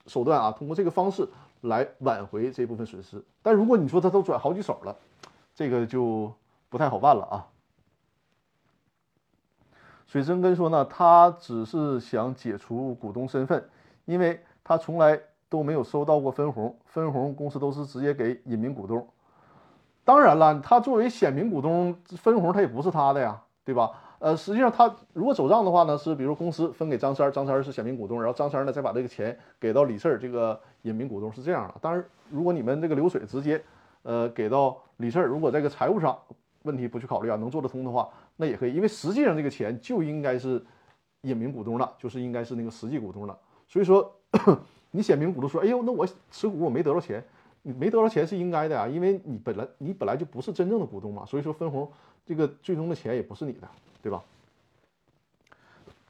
[0.09, 1.25] 手段啊，通过这个方式
[1.61, 3.23] 来挽回这部分损失。
[3.41, 4.93] 但如果你说他都转好几手了，
[5.55, 6.33] 这个就
[6.67, 7.47] 不太好办了啊。
[10.07, 13.69] 水生根说呢，他只是想解除股东身份，
[14.05, 19.07] 因为他从来都没有收到过分红，分红公司都是直接给隐名股东。
[20.03, 23.91] 当然了，他作为显名股东，分红他也不是他的呀，对吧？
[24.19, 31.75] 呃，实际上他如果走账的话呢，是比如公司分给张三儿，张三儿是显名股东，然后张三儿呢再把这个钱给到李四儿这个隐名股东，是这样的。
[31.81, 33.61] 当然，如果你们这个流水直接，
[34.03, 36.17] 呃，给到李四儿，如果这个财务上
[36.63, 40.61] 问题不去考虑啊，能做得通的话，那也可以，因为实际上这个钱就应该是
[41.21, 43.37] 隐名股东的，就是应该是那个实际股东的。
[43.67, 44.13] 所以说，
[44.91, 47.23] 你显名股东说，哎呦，那我持股我没得到钱。
[47.61, 51.87] 你没得到钱是应该的呀，因为你本来你本来就不是真正的股东嘛，所以说分红
[52.29, 53.67] 这个最终的钱也不是你的，
[54.03, 54.23] 对吧？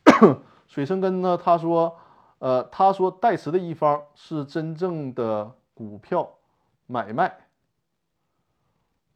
[0.68, 1.96] 水生根呢，他说，
[2.40, 6.30] 呃，他说代持的一方是真正的股票
[6.88, 7.38] 买卖，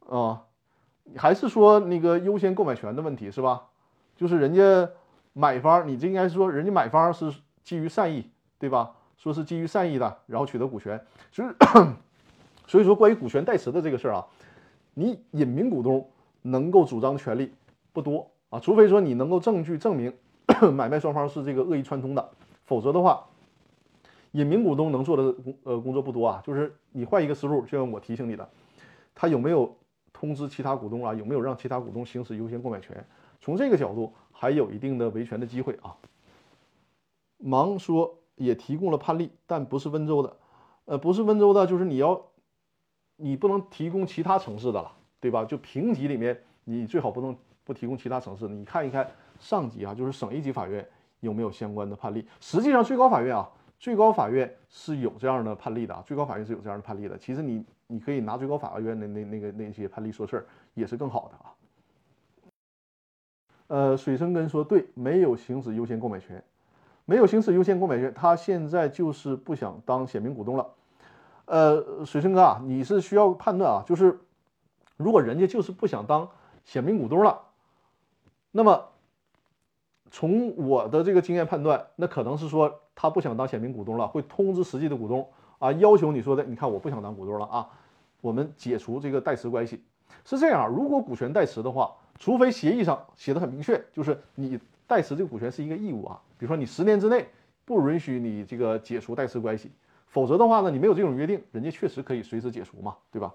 [0.08, 0.44] 啊，
[1.14, 3.66] 还是说那个优先购买权的问题是吧？
[4.16, 4.90] 就是人家
[5.34, 7.30] 买方，你这应该是说人家买方是
[7.62, 8.94] 基于善意，对吧？
[9.18, 10.98] 说是基于善意的，然后取得股权，
[11.30, 11.54] 就是。
[12.66, 14.24] 所以说，关于股权代持的这个事儿啊，
[14.94, 16.08] 你隐名股东
[16.46, 17.50] 能够主张的权利
[17.90, 20.12] 不多啊，除非说你能够证据证明
[20.74, 22.30] 买卖双方是这个恶意串通的，
[22.66, 23.24] 否则的话，
[24.32, 26.42] 隐名股东能做的工呃工作不多啊。
[26.44, 28.46] 就是你换一个思路，就像我提醒你的，
[29.14, 29.74] 他有没有
[30.12, 31.14] 通知其他股东啊？
[31.14, 33.02] 有没有让其他股东行使优先购买权？
[33.40, 35.96] 从这个角度，还有一定的维权的机会啊。
[37.38, 40.36] 忙说也提供了判例，但不是温州的，
[40.84, 42.20] 呃，不是温州的，就是你要。
[43.16, 44.90] 你不能提供其他城市的了，
[45.24, 45.42] 对吧？
[45.42, 47.34] 就评级里面，你最好不能
[47.64, 48.46] 不提供其他城市。
[48.46, 49.08] 你看一看
[49.40, 50.86] 上级啊，就是省一级法院
[51.20, 52.28] 有没有相关的判例。
[52.42, 56.04] 实际上，最高法院啊，最高法院是有这样的判例的啊。
[56.04, 57.16] 最高法院是有这样的判例的。
[57.16, 61.48] 其实你你可以拿最高法院的那那个那些判例说事儿，也是更好的啊。
[63.68, 66.44] 呃，水生根说对，没有行使优先购买权，
[67.06, 70.66] 没有行使优先购买权，他现在就是不想当显名股东了。
[71.46, 74.18] 呃，水生哥啊，你是需要判断啊，就是
[74.96, 76.28] 如果人家就是不想当
[76.64, 77.40] 显名股东了，
[78.52, 78.88] 那么
[80.10, 85.28] 从我的这个经验判断，那可能是说他不想当显名股东了，会通知实际的股东
[85.58, 87.68] 啊，要求你说的，你看我不想当股东了啊，
[88.20, 89.82] 我们解除这个代持关系，
[90.24, 90.68] 是这样。
[90.68, 97.26] 如果股权代持的话，除非协议上写的很明确，就是你代持这个股权是一个义务啊，比如说你十年之内
[97.64, 99.72] 不允许你这个解除代持关系。
[100.06, 103.34] 否则的话呢，你没有这种约定，人家确实可以随时解除嘛，对吧？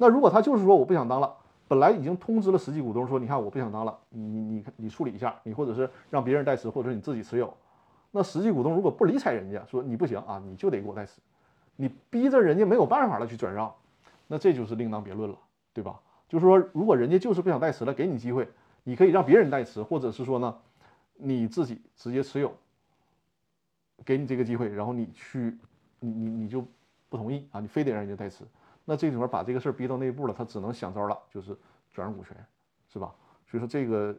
[0.00, 1.30] 那如果他就是说我不想当了，
[1.68, 7.52] 本来已经通知了实际股东说，你看我不想当了，你你你你处理一下，你或者是让别人代持，或者你自己持有。
[8.10, 11.20] 那实际股东如果不理睬人家，说你不行啊，你就得给我代持，
[11.76, 13.70] 你逼着人家没有办法了去转让，
[14.26, 15.36] 那这就是另当别论了，
[15.74, 16.00] 对吧？
[16.30, 18.48] 就是说，如果人家就是不想代持了，给你机会，
[18.84, 20.56] 你可以让别人代持，或者是说呢，
[21.16, 22.50] 你自己直接持有，
[24.02, 25.58] 给你这个机会，然后你去。
[26.02, 26.64] 你你你就
[27.10, 27.60] 不同意啊？
[27.60, 28.42] 你非得让人家代持，
[28.90, 31.56] 那这里面把这个事儿逼到那一步了，他只能想招了，就是
[31.92, 32.36] 转让股权，
[32.88, 33.14] 是吧？
[33.46, 34.12] 所以说这个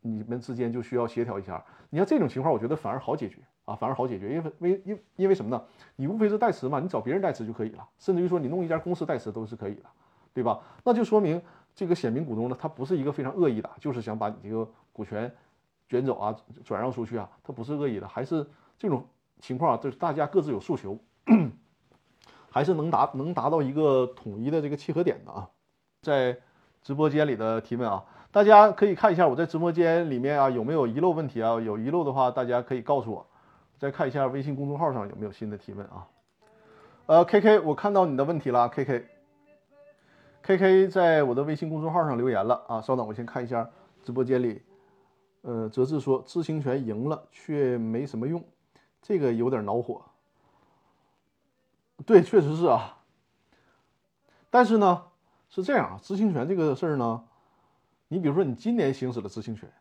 [0.00, 1.60] 你们之间就需要协调一下。
[1.90, 5.60] 你像这种情况，我觉得反而好解决啊，反而好解决，因为为因因为什么呢？
[5.96, 9.82] 你无非是代持嘛，你找别人代持就可以了，甚至于说你弄一家公司代持都是可以的，
[10.32, 10.60] 对吧？
[10.84, 11.42] 那就说明
[11.74, 15.28] 这个显名股东呢，他不是一个非常恶意的，就是想把你这个股权
[15.88, 18.46] 卷走啊，转让出去啊，他不是恶意的，还是
[18.78, 19.04] 这种。
[19.40, 20.96] 情况，就是大家各自有诉求，
[22.54, 25.50] 还是能达能达到一个统一的这个契合点的啊。
[26.02, 26.38] 在
[26.82, 31.60] 直播间里的提问啊，大家可以看一下我在直播间里面啊有没有遗漏问题啊？
[31.60, 33.26] 有遗漏的话，大家可以告诉我。
[33.76, 36.06] 再看一下微信公众号上有没有新的提问啊？
[37.06, 42.80] 呃，K K，我看到你的问题了，K K，K K 在我的微信公众号上留言了啊。
[42.80, 43.68] 稍等，我先看一下
[44.04, 44.62] 直播间里。
[45.42, 48.40] 呃，泽志说知情权赢了却没什么用。
[49.02, 50.00] 这个有点恼火，
[52.04, 52.98] 对，确实是啊。
[54.50, 55.04] 但是呢，
[55.48, 57.24] 是这样啊，知情权这个事儿呢，
[58.08, 59.72] 你比如说你今年行使了知情权，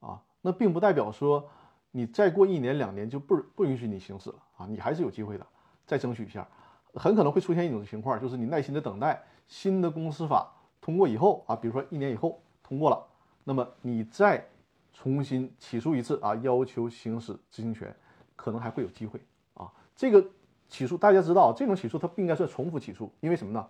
[0.00, 1.48] 啊，那并不代表说
[1.90, 5.46] 你再过一年两年就不不允许你行使了啊，你还是有机会的，
[5.86, 6.46] 再争取一下。
[6.94, 13.06] 很可能会出现一种情况，就是你耐心的等待新的公司法通过以后啊，比如说一年以后通过了，
[13.44, 14.44] 那么你再
[14.92, 17.94] 重新起诉一次啊，要求行使知情权。
[18.36, 19.20] 可能还会有机会
[19.52, 19.70] 啊！
[19.94, 20.26] 这个
[20.70, 23.66] 起诉大家知道，这种起诉它不应该算重复起诉，因为什么呢？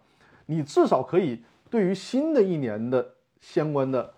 [0.46, 4.12] 你至少可以对于新的一年的相关的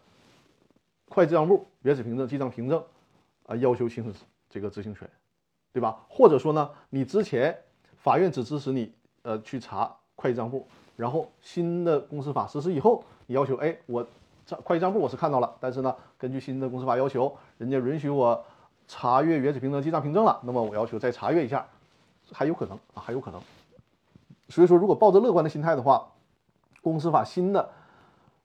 [1.08, 2.82] 会计账簿、原始凭证、记账凭证
[3.46, 4.12] 啊，要求行使
[4.50, 5.08] 这个执行权，
[5.72, 6.04] 对吧？
[6.08, 7.56] 或者说呢，你之前
[7.96, 8.92] 法院只支持你
[9.22, 10.66] 呃去查会计账簿，
[10.96, 14.04] 然后新的公司法实施以后，你要求哎，我
[14.44, 18.44] 账会计账簿我是看到了，但是呢，根据新的公司法要求，人家允许我。
[18.88, 21.66] 查阅原始凭证、记账凭证了，那么我要求再查阅一下，
[22.32, 23.40] 还有可能啊，还有可能。
[24.48, 26.06] 所以说，如果抱着乐观的心态的话，
[26.82, 27.70] 公司法新的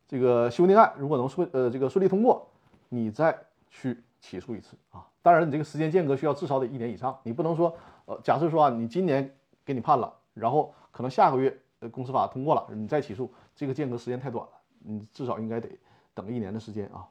[0.08, 2.47] 这个修订案如果能顺呃这个顺利通过，
[2.89, 3.38] 你再
[3.69, 5.06] 去起诉一次啊。
[5.21, 15.69] 当然，你这个时间间隔需要至少得一年以上，你不能说呃假设说啊，你今年给你判了，然后可能下个月呃公司法通过了，你再起诉，这个间隔时间太短了，你至少应该得
[16.13, 17.06] 等一年的时间啊，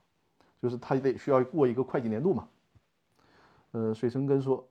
[0.63, 2.49] 就是他得需要过一个会计年度嘛。
[3.73, 4.67] 呃，水生根说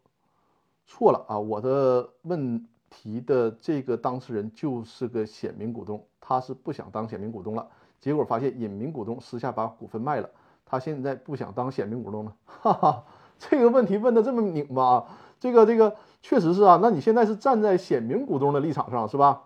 [0.85, 1.39] 错了啊！
[1.39, 7.67] 我的问题的这个当事人就是个显名股东，他是不想当显名股东了，
[7.99, 10.29] 结果发现隐名股东私下把股份卖了，
[10.65, 12.33] 他现在不想当显名股东了。
[12.45, 13.03] 哈哈，
[13.39, 15.05] 这个问题问的这么拧巴，
[15.39, 16.79] 这个这个确实是啊。
[16.81, 19.43] 那你现在是站在显名股东的立场上是吧？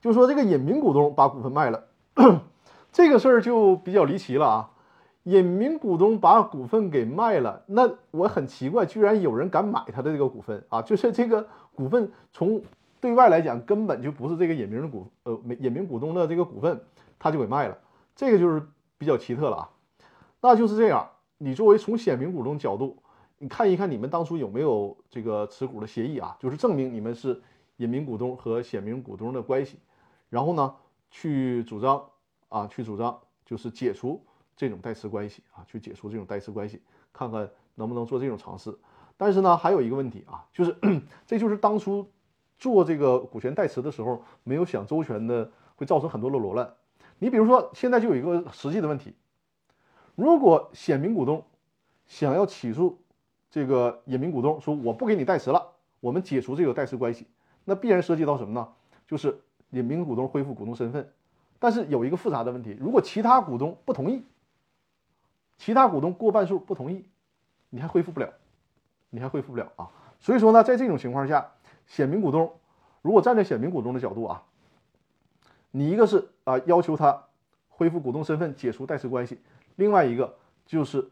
[0.00, 1.84] 就说这个隐名股东把股份卖了，
[2.90, 4.70] 这个事儿就比较离奇了啊。
[5.24, 10.82] 隐名股东把股份给卖了，那我很奇怪，居然有人敢买他的这个股份啊！
[10.82, 12.60] 就是这个股份从
[13.00, 16.80] 对外来讲根本就不是这个隐名的股，呃，隐名股东的这个股份，
[17.20, 17.78] 他就给卖了，
[18.16, 18.60] 这个就是
[18.98, 19.70] 比较奇特了啊。
[20.40, 21.08] 那就是这样，
[21.38, 23.00] 你作为从显名股东角度，
[23.38, 27.40] 你看一看你们当初有没有这个持股的协议啊，就是证明你们是
[27.76, 29.78] 隐名股东和显名股东的关系，
[30.28, 30.74] 然后呢，
[31.12, 32.04] 去主张
[32.48, 34.20] 啊，去主张就是解除。
[34.56, 36.80] 这种代持关系啊，去解除这种代持关系，
[37.12, 38.76] 看看能不能做这种尝试。
[39.16, 40.76] 但是呢，还有一个问题啊，就是
[41.26, 42.10] 这就是当初
[42.58, 46.74] 做这个股权代持的时候没有想周全的，会造成很多的罗乱。
[47.18, 49.14] 你比如说，现在就有一个实际的问题：
[50.16, 51.44] 如果显名股东
[52.06, 52.98] 想要起诉
[53.50, 55.64] 这个隐名股东，说我不给你代持了，
[56.00, 57.26] 我们解除这个代持关系，
[57.64, 58.68] 那必然涉及到什么呢？
[59.06, 59.40] 就是
[59.70, 61.12] 隐名股东恢复股东身份。
[61.58, 64.24] 但是有一个复杂的问题，如果其他股东不同意。
[65.62, 67.04] 其他股东过半数不同意，
[67.70, 68.28] 你还恢复不了，
[69.10, 69.88] 你还恢复不了啊！
[70.18, 71.52] 所以说呢，在这种情况下，
[71.86, 72.52] 显名股东
[73.00, 74.42] 如果站在显名股东的角度啊，
[75.70, 77.22] 你一个是啊要求他
[77.68, 79.36] 恢复股东身份，解除代持关系；
[79.76, 80.36] 另外一个
[80.66, 81.08] 就是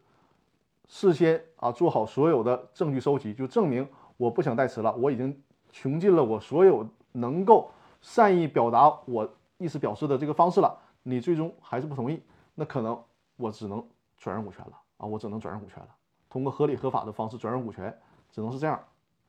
[0.88, 5.40] 事先啊做好所有的证据收集，就证明我不想代持了，我已经
[5.70, 7.70] 穷尽了我所有能够
[8.00, 12.20] 善意表达我意思表示的这个方式了，你最终还是不同意，
[12.56, 13.00] 那可能
[13.36, 13.86] 我只能。
[14.20, 15.06] 转让股权了啊！
[15.06, 15.88] 我只能转让股权了，
[16.28, 17.92] 通过合理合法的方式转让股权，
[18.30, 18.78] 只能是这样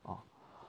[0.04, 0.20] 啊。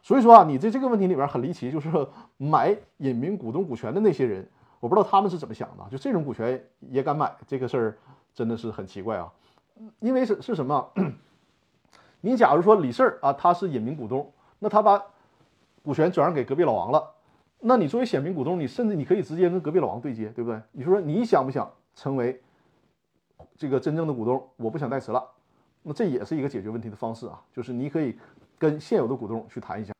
[0.00, 1.90] 所以说啊，你在这个问题里边很离奇，就是
[2.38, 4.48] 买隐名股东股权的那些人，
[4.78, 7.98] 我不知道他们是怎么想的，就这种股权也敢买，这个事儿
[8.32, 9.30] 真的是很奇怪啊。
[9.98, 10.88] 因为是是什么？
[12.20, 15.02] 你假如说李四啊，他是隐名股东，那他把
[15.82, 17.10] 股权转让给隔壁老王了，
[17.58, 20.62] 那你作为显名股东，你甚至你可以直接跟隔壁老王对接，对不对？
[20.70, 22.40] 你说你想不想成为
[23.56, 24.48] 这个真正的股东？
[24.56, 25.22] 我不想代持了，
[25.82, 28.18] 那这也是一个解决问题的方式啊，就是你可以
[28.58, 29.92] 跟现有的股东去谈一下。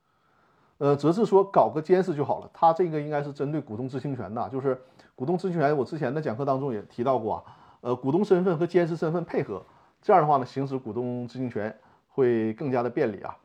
[0.79, 4.81] 呃，则是说搞个监事就好了，他这个应该是针对股东知情权的，就是
[5.15, 7.45] 股东知情权，我之前的讲课当中也提到过啊，
[7.83, 9.65] 呃，股东身份和监事身份配合，
[10.01, 11.79] 这样的话呢，行使股东知情权
[12.09, 13.37] 会更加的便利啊。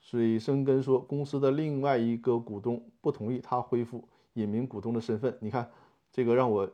[0.00, 5.68] 水生根说，公司的另外一个股东不同意他恢复隐名股东的身份，你看
[6.10, 6.68] 这个让我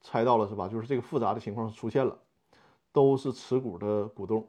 [0.00, 0.68] 猜到了是吧？
[0.68, 2.18] 就是这个复杂的情况出现了，
[2.92, 4.48] 都是持股的股东，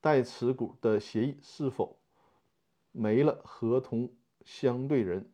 [0.00, 1.96] 代持股的协议是否？
[2.92, 4.10] 没了合同
[4.44, 5.30] 相对人，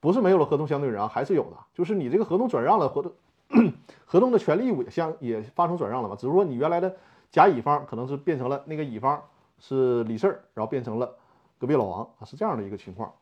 [0.00, 1.56] 不是没有了合同相对人啊，还是有的。
[1.72, 3.12] 就是你这个合同转让了，合同
[4.04, 6.16] 合同的权利义务也相也发生转让了嘛？
[6.16, 6.96] 只是说你原来的
[7.30, 9.22] 甲乙方可能是变成了那个乙方
[9.58, 11.16] 是李四儿，然后变成了
[11.58, 13.14] 隔壁老王啊，是这样的一个情况。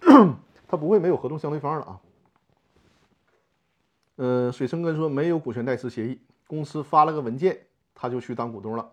[0.66, 2.00] 他不会没有合同相对方了啊。
[4.16, 7.58] 嗯，水生根说没有股权代持协议，公司发了个文件，
[7.94, 8.92] 他就去当股东了。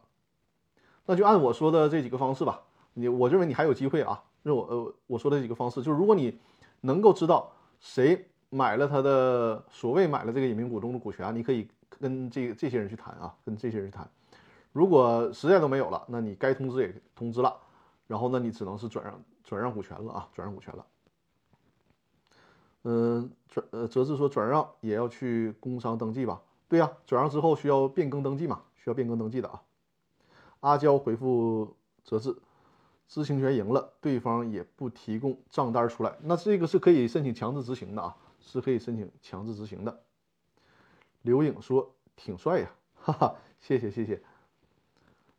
[1.05, 2.61] 那就按我说的这几个方式吧。
[2.93, 4.23] 你我认为你还有机会啊！
[4.43, 6.39] 那我呃我说的几个方式，就是如果你
[6.81, 11.67] 能够知道谁买了他的所谓买了这个隐名股东的股权，你可以
[11.99, 14.09] 跟这这些人去谈啊，跟这些人去谈。
[14.71, 17.55] 如果实在都没有了，那你该通知也通知了，
[18.07, 20.85] 然后呢，你只能是转让转让股权了啊，转让股权了。
[22.83, 26.41] 嗯，转呃则是说转让也要去工商登记吧？
[26.67, 28.61] 对呀，转让之后需要变更登记嘛？
[28.75, 29.61] 需要变更登记的啊。
[30.59, 32.35] 阿娇回复则是。
[33.11, 40.03] 知情权赢了，对方也不提供账单出来，那这个是可以申请强制执行的啊，是可以申请强制执行的。
[41.23, 44.21] 刘颖说：“挺帅呀，哈哈，谢谢谢谢。”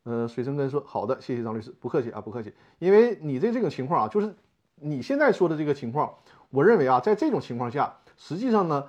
[0.03, 2.53] 呃，水生根说：“好的，谢谢张律师，不客气啊，不客气。
[2.77, 4.35] 因为你这这种情况啊，就是
[4.75, 6.13] 你现在说的这个情况，
[6.51, 8.87] 我认为啊，在这种情况下，实际上呢，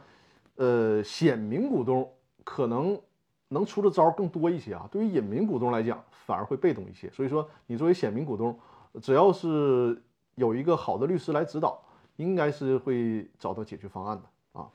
[0.57, 2.09] 呃，显名股东
[2.45, 3.01] 可能
[3.49, 7.09] 能出的招更多一些啊，对于隐名股东来讲，反而会被动一些。
[7.11, 8.57] 所以说，你作为显名股东。”
[9.01, 10.03] 只要是
[10.35, 11.81] 有一个好的律师来指导，
[12.17, 14.69] 应该是会找到解决方案的啊。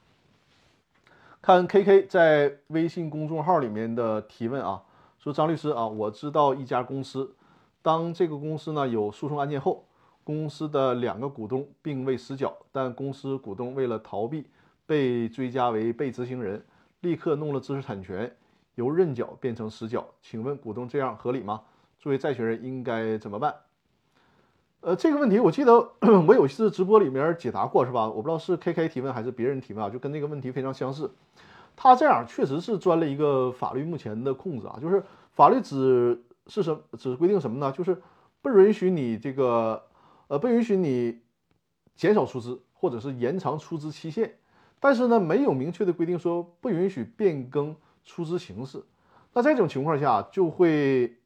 [1.40, 4.82] 看 K K 在微信公众号里面的提问啊，
[5.20, 7.36] 说张律师啊，我知道一家公司，
[7.84, 9.86] 当这个公司呢有诉讼案件后，
[10.28, 14.46] 公司的两个股东并未实缴，但公司股东为了逃避
[14.86, 16.62] 被追加为被执行人，
[17.00, 18.30] 立刻弄了知识产权，
[18.76, 21.62] 由认缴变成实缴，请问股东这样合理吗？
[21.98, 23.56] 作为债权人应该怎么办？
[24.82, 25.74] 呃，这个问题我记得
[26.28, 28.10] 我有一次直播里面解答过，是吧？
[28.10, 31.10] 我不知道是 K K 提问还是别人提问啊，就跟那个问题非常相似。
[31.78, 35.02] 他这样确实是钻了一个法律目前的空子啊，就是
[35.32, 37.72] 法律只是什只规定什么呢？
[37.72, 38.02] 就是
[38.42, 39.82] 不允许你这个
[40.28, 41.20] 呃不允许你
[41.96, 44.38] 减少出资或者是延长出资期限，
[44.80, 48.84] 但是呢没有明确的规定说不允许变更出资形式。
[49.34, 51.18] 那这种情况下就会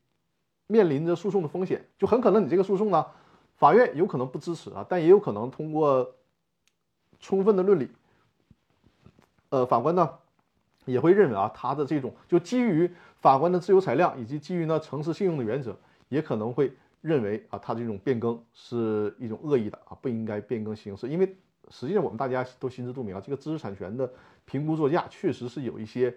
[0.67, 3.05] 面临着诉讼的风险，就很可能你这个诉讼呢。
[3.57, 6.15] 法院有可能不支持啊，但也有可能通过
[7.19, 7.87] 充分的论理，
[9.49, 10.09] 呃，法官呢
[10.85, 15.77] 也会认为啊，他的这种就基于法官的自由裁量以及基于呢诚实信用的原则，
[16.09, 21.07] 也可能会认为啊，他这种变更是一种恶意的啊，不应该变更形式。
[21.09, 21.35] 因为
[21.69, 24.11] 实际上我们大家都心知肚明啊，这个知识产权的
[24.45, 26.15] 评估作价确实是有一些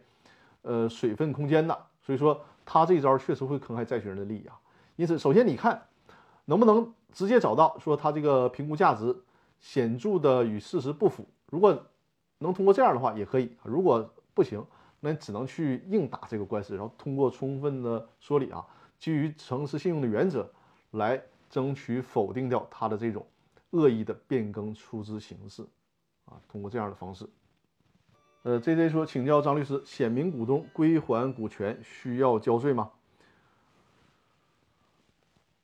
[0.63, 4.59] 呃水分空间的，所以说他这一招确实会坑害债权人的利益啊。
[4.97, 5.83] 因此，首先你看
[6.45, 6.95] 能不能。
[7.15, 9.17] 直接找到说他这个评估价值
[9.61, 11.87] 显著的与事实不符，如果
[12.39, 14.61] 能通过这样的话也可以，如果不行，
[14.99, 18.67] 那只能去硬打这个官司，然后通过充分的说理啊，
[18.99, 20.51] 基于诚实信用的原则
[20.95, 23.27] 来争取否定掉他的这种
[23.71, 25.63] 恶意的变更出资形式
[26.25, 27.29] 啊，通过这样的方式。
[28.43, 32.91] 呃，J J 说，请教张律师，显名股东归还股权需要交税吗？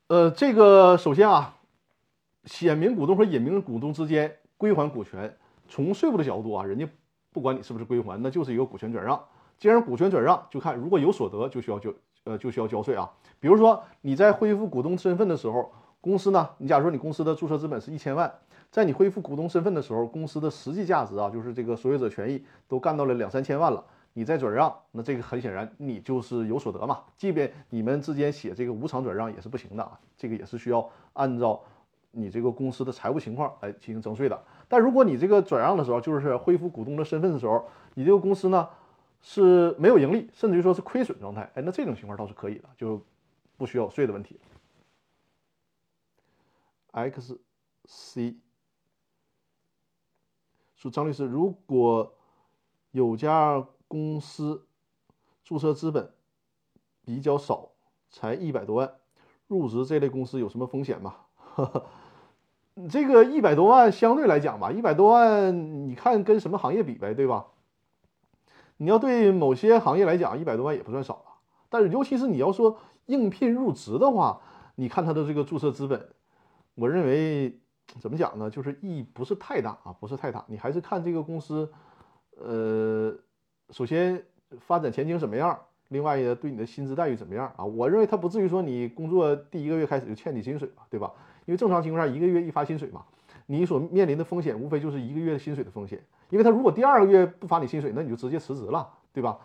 [0.06, 1.56] 呃，这个首先啊，
[2.44, 5.36] 显名股东和隐名股东之间归还股权，
[5.68, 6.88] 从税务的角度啊，人家
[7.32, 9.22] 不管你是不是归还，那就是一个股权转让。
[9.58, 11.92] 既然股权转让，就看如果有所得就需要交，
[12.24, 13.10] 呃，就需要交税啊。
[13.38, 18.32] 比如说你在恢复股东身份的时候，公司呢，你假如说你公司的注册资本是一千万，
[18.70, 27.00] 在你恢复股东身份的时候，公司的实际价值啊，就是这个所有者权益都干到了两三千万了，你再转让，那这个很显然你就是有所得嘛。
[27.16, 31.60] 即便你们之间写这个无偿转让也是不行的啊，这个也是需要按照
[32.12, 34.38] 你这个公司的财务情况来进行征税的。
[34.68, 37.64] 但如果你这个转让的时候，就是恢复股东的身份的时候，
[37.94, 38.68] 你这个公司呢
[39.22, 43.00] 是没有盈利，甚至于说是亏损状态，哎，那这种情况倒是可以的，就
[43.56, 44.40] 不需要税的问题。
[46.92, 47.38] X
[47.84, 48.36] C
[50.74, 52.14] 说张律师，如果
[52.90, 54.66] 有家公司
[55.44, 56.12] 注册资本
[57.04, 57.70] 比较少，
[58.08, 58.94] 才一百多万，
[59.46, 61.16] 入职这类公司有什么风险吗？
[62.74, 67.46] 你 这个一百多万相对来讲吧，一百多万你看跟什么行业比呗，对吧？
[68.82, 71.24] 你要对某些行业来讲，一百多万也不算少了。
[71.68, 74.40] 但是尤其是你要说应聘入职的话，
[74.76, 76.08] 你看他的这个注册资本，
[76.76, 77.60] 我认为
[78.00, 78.48] 怎么讲呢？
[78.48, 80.42] 就是意义不是太大啊，不是太大。
[80.48, 81.70] 你还是看这个公司，
[82.38, 83.14] 呃，
[83.68, 84.24] 首先
[84.60, 87.64] 发展前景怎么样，另外呢对你的薪资待遇怎么样啊？
[87.66, 91.12] 我认为他不至于说你工作第一个月开始就欠你薪水吧，对吧？
[91.44, 93.04] 因为正常情况下，一个月一发薪水嘛，
[93.50, 96.00] 你所面临的风险无非就是一个月薪水的风险。
[96.28, 99.36] 因为他如果第二个月不发你薪水，那你就直接辞职了，对吧？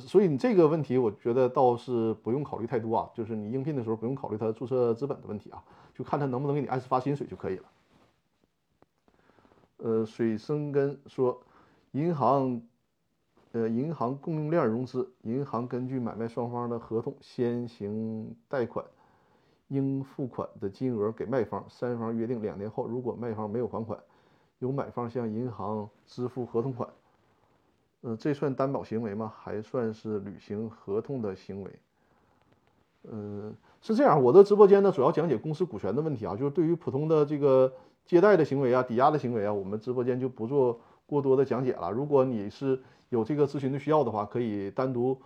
[0.00, 3.08] 所以你这个问题，我觉得倒是不用考虑太多啊。
[3.14, 5.62] 就是你应聘的时候不用考虑他注册资本的问题啊，
[5.94, 7.64] 就看他能不能给你按时发薪水就可以了。
[9.76, 11.40] 呃，水生根说，
[11.92, 12.60] 银行，
[13.52, 18.84] 呃，银行供应链融资，银行根据买卖双方的合同先行贷款。
[19.68, 23.98] 应付款的金额给卖方，三方约定两年后，如果卖方没有还款，
[24.60, 26.88] 由买方向银行支付合同款。
[28.02, 29.32] 呃，这算担保行为吗？
[29.36, 31.70] 还算是履行合同的行为？
[33.02, 37.72] 呃，是这样，我的直播间呢主要讲解公司股权的问题啊，就是对于普通的这个
[38.04, 41.90] 借贷的行为啊、抵押的行为啊，我们直播间就不做过多的讲解了。
[41.90, 45.20] 如果你是有这个咨询的需要的话，可以单独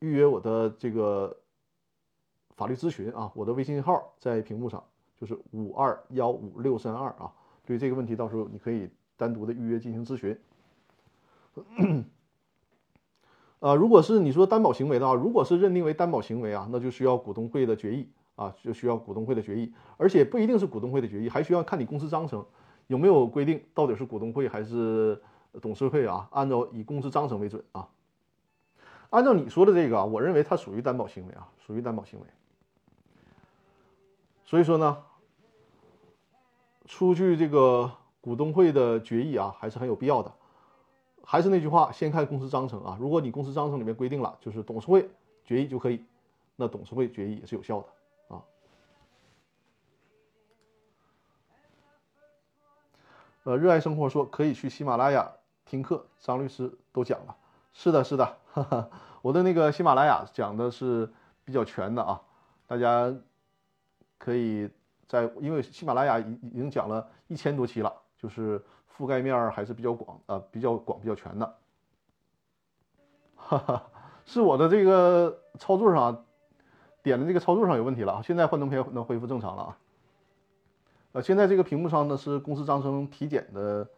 [0.00, 1.34] 预约我的这个。
[2.60, 4.84] 法律咨询啊，我的微信号在屏幕上，
[5.18, 7.32] 就是五二幺五六三二啊。
[7.64, 10.38] 对这个问题，到时候你可以单独的预约进行咨询。
[13.60, 22.44] 呃，如果是你说担保行为的话，如果是认定为担保行为啊，那就需要股东会的决议啊，就需要股东会的决议，而且不一定是股东会的决议，还需要看你公司章程
[22.88, 25.18] 有没有规定到底是股东会还是
[25.62, 26.28] 董事会啊。
[26.32, 27.88] 按照以公司章程为准啊。
[29.08, 32.26] 按照你说的这个啊，我认为它属于担保行为啊，属于担保行为。
[34.50, 35.04] 所以说呢，
[36.86, 37.88] 出具这个
[38.20, 40.32] 股东会的决议啊，还是很有必要的。
[41.22, 42.98] 还是那句话，先看公司章程啊。
[43.00, 45.08] 如果你公司章程里面规定了，就是董事会
[45.44, 46.04] 决议就可以，
[46.56, 48.42] 那董事会决议也是有效的啊。
[53.44, 55.30] 呃，热爱生活说可以去喜马拉雅
[55.64, 57.36] 听课，张律师都讲了。
[57.72, 58.90] 是的，是的，哈哈，
[59.22, 61.08] 我的那个喜马拉雅讲的是
[61.44, 62.20] 比较全的啊，
[62.66, 63.14] 大家。
[64.20, 64.68] 可以
[65.08, 68.62] 在，因为喜马拉雅已已经讲了一千多期了，就是
[68.94, 71.56] 覆盖面还是比较广啊，比较广、比较全的。
[73.34, 73.90] 哈哈，
[74.26, 76.26] 是我的这个操作上
[77.02, 79.78] 点的这个操作上有问题了，现在幻灯片能恢复正常了啊。
[81.12, 83.88] 呃，现在这个屏幕上呢是公司章程体检的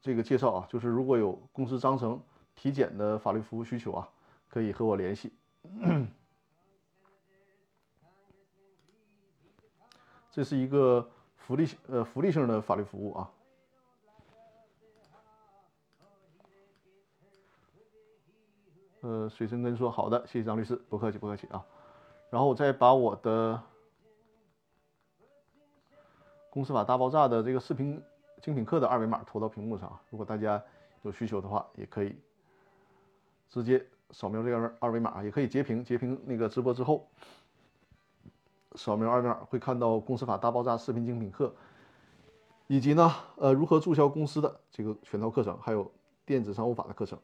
[0.00, 2.22] 这个介绍啊，就是如果有公司章程
[2.54, 4.08] 体检的法律服务需求啊，
[4.48, 5.32] 可以和我联系。
[10.34, 13.30] 这是一个福利呃福利性的法律服务啊。
[19.02, 21.64] 呃，水生根说好的，谢谢张律师，不客气不客气啊。
[22.30, 23.62] 然后我再把我的
[26.50, 28.02] 公司法大爆炸的这个视频
[28.42, 30.60] 精品课的二维码投到屏幕上，如果大家
[31.02, 32.18] 有需求的话，也可以
[33.48, 37.08] 直接扫描这个二维码，也可以截屏截屏那个直播之后。
[38.76, 41.54] 扫描二维码会看到公司法大爆炸视频精品课，
[42.66, 45.90] 以及呢，呃，如何注销公司的这个全套课程，还有
[46.26, 47.18] 电子商务法的课程。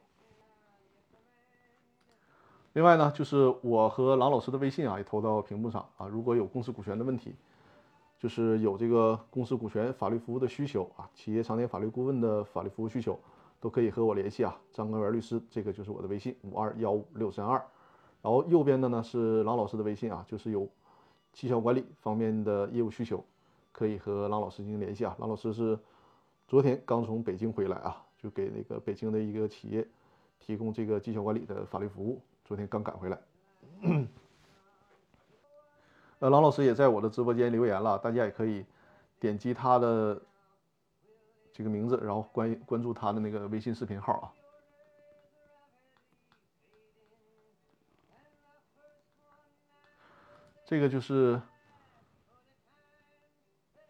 [2.73, 6.07] 另外呢，就是我和郎老师的微信啊，也投到屏幕上啊。
[6.07, 7.35] 如果有公司股权的问题，
[8.17, 13.19] 就是有这个公司股权法律服务的需求啊，企业常年法律顾问的法律服务需求，
[13.59, 14.57] 都可以和我联系啊。
[14.71, 17.57] 张根元律师，这个就是我的微信五二幺五六三二。
[18.21, 20.65] 然后右边的呢是郎老师的微信啊，就是有。
[21.31, 23.23] 绩效管理方面的业务需求，
[23.71, 25.15] 可以和郎老师进行联系啊。
[25.19, 25.79] 郎老师是
[26.47, 29.87] 昨天刚从北京回来啊，就给那个北京的一个企业
[30.39, 33.19] 提供这个绩效管理的法律服务，昨天刚赶回来。
[36.19, 38.65] 呃，郎老师也在我的直播间留言了，大家也可以
[39.19, 40.21] 点击他的
[41.51, 44.33] 这个名字，然后关关注他的那个微信视频号啊。
[50.71, 51.37] 这个就是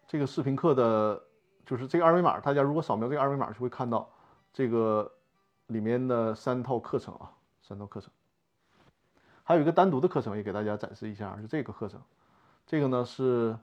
[0.08, 1.22] 这个视频课的，
[1.64, 2.40] 就是这个二维码。
[2.40, 4.10] 大家如果扫描这个二维码，就会看到
[4.52, 5.14] 这个
[5.68, 8.12] 里面的三套课程啊，三套课程。
[9.44, 12.02] 还有一个单独的课程也给大家展示一下，是这个课程。
[12.66, 13.56] 这个呢是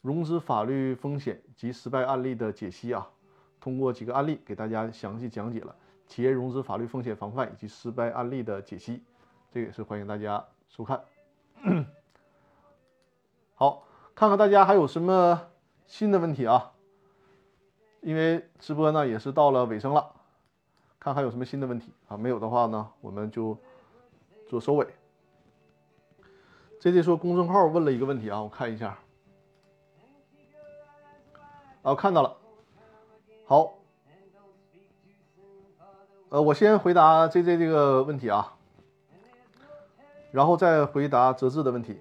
[0.00, 3.10] 融资法律风险及失败案例的解析啊，
[3.58, 5.74] 通过几个案例给大家详细讲解了
[6.06, 9.02] 企业融资法律风险防范以及失败案例的解析。
[9.50, 11.02] 这个也是欢迎大家收看。
[13.58, 13.84] 好，
[14.14, 15.48] 看看大家还有什么
[15.86, 16.72] 新的问题啊？
[18.02, 20.12] 因为直播呢也是到了尾声了，
[21.00, 22.18] 看还有什么新的问题啊？
[22.18, 23.56] 没有的话呢，我们就
[24.46, 24.86] 做收尾。
[26.78, 28.98] 这这说公众号问了一个问题啊，我看一下。
[31.80, 32.36] 啊，看到了。
[33.46, 33.78] 好，
[36.28, 38.54] 呃，我先回答 J J 这个问题啊。
[40.30, 41.98] 然后再回答泽志的问题。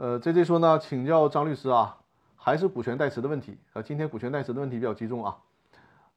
[0.00, 1.98] 呃，J J 说呢，请教张律师啊，
[2.36, 3.82] 还是股权代持的问题啊。
[3.82, 5.36] 今天股权代持的问题比较集中啊。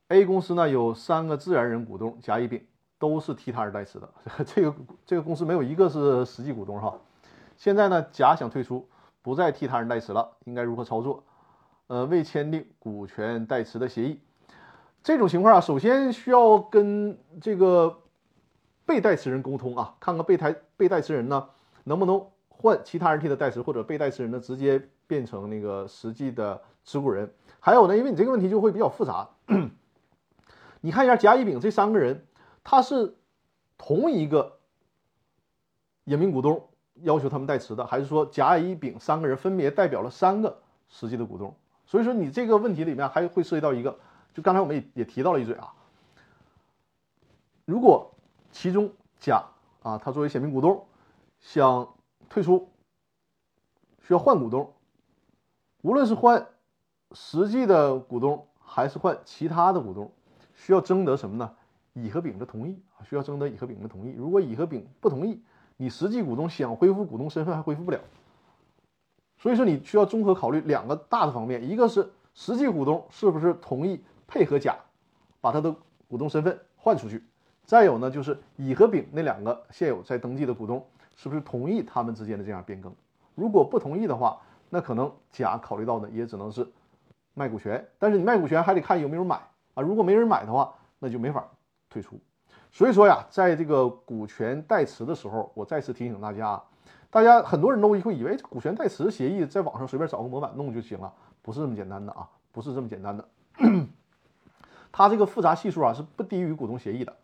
[0.09, 2.63] A 公司呢有三个自然人股东甲乙丙，
[2.99, 4.07] 都是替他人代持的。
[4.45, 6.95] 这个这个公司没有一个是实际股东哈。
[7.57, 8.87] 现在呢，甲想退出，
[9.23, 11.23] 不再替他人代持了，应该如何操作？
[11.87, 14.19] 呃，未签订股权代持的协议，
[15.01, 17.97] 这种情况啊，首先需要跟这个。
[18.83, 21.47] 被代持人沟通啊，看看被代被代持人呢
[21.85, 22.25] 能不能
[22.61, 27.33] 换其他人替他代持，或者被代持人呢直接变成那个实际的持股人。
[27.59, 29.27] 还有呢，因为你这个问题就会比较复杂，
[30.79, 32.25] 你看一下甲乙丙这三个人，
[32.63, 33.15] 他是
[33.77, 34.59] 同一个
[36.05, 36.69] 隐名股东
[37.01, 41.55] 要求他们代持的，还是说甲乙丙三个人分别代表了三个实际的股东？
[41.85, 43.99] 所以说你这个问题里面还会涉及到一个，
[44.33, 45.73] 就刚才我们也也提到了一嘴啊，
[47.65, 48.07] 如果。
[48.53, 49.45] 其中甲
[49.81, 50.85] 啊，他作为显名股东
[51.39, 51.87] 想
[52.31, 52.69] 退出，
[53.99, 54.71] 需要换股东。
[55.81, 56.47] 无论是换
[57.11, 60.09] 实际的股东，还是换其他的股东，
[60.55, 61.53] 需要征得什么呢？
[61.91, 64.13] 乙和丙的同意啊，需要征得乙和丙的同意。
[64.17, 65.41] 如果乙和丙不同意，
[65.75, 67.99] 你实际股东想恢复股东身份还恢复不了。
[69.37, 74.77] 所以说你需要综合考虑两个大的方面，一个是实际股东是不是同意配合甲
[75.41, 75.75] 把他的
[76.07, 77.21] 股东身份换出去。
[77.65, 80.87] 再有呢，就是乙和丙那两个现有在登记的股东，
[81.21, 82.91] 是不是同意他们之间的这样变更？
[83.35, 84.41] 如果不同意的话，
[84.71, 86.67] 那可能甲考虑到的也只能是
[87.35, 87.87] 卖股权。
[87.99, 89.35] 但是你卖股权还得看有没有人买
[89.75, 91.47] 啊，如果没人买的话，那就没法
[91.91, 92.19] 退出。
[92.71, 96.59] 所以说呀，在这个股权代持的时候，我再次提醒大家，
[97.11, 101.13] 大家很多人都会以为股权代持协议在网上随便找个模板弄就行了，
[101.43, 103.23] 不是这么简单的啊，不是这么简单的。
[104.91, 107.15] 它这个复杂系数啊是不低于股东协议的。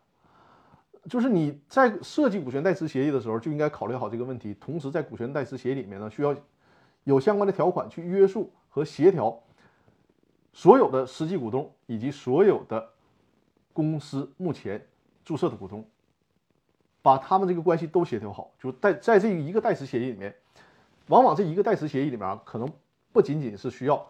[1.09, 4.53] 就是你在设计股权代持协议的时候，就应该考虑好这个问题。
[4.59, 6.35] 同时，在股权代持协议里面呢，需要
[7.05, 9.41] 有相关的条款去约束和协调
[10.51, 12.89] 所有的实际股东以及所有的
[13.71, 14.85] 公司目前
[15.23, 15.87] 注册的股东，
[17.01, 18.51] 把他们这个关系都协调好。
[18.59, 20.35] 就在在这一个代持协议里面，
[21.07, 22.69] 往往这一个代持协议里面啊，可能
[23.13, 24.05] 不仅仅是需要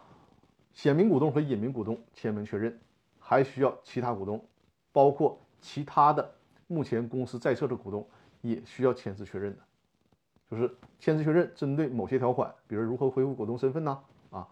[0.73, 2.79] 显名股东和隐名股东签名确认，
[3.19, 4.43] 还需要其他股东，
[4.91, 6.36] 包括其他的。
[6.67, 8.05] 目前公司在册的股东
[8.41, 9.59] 也需要签字确认的，
[10.51, 13.99] 就是签字确认，针对某些条款，比如如何恢复股东身份呢？
[14.29, 14.47] 啊，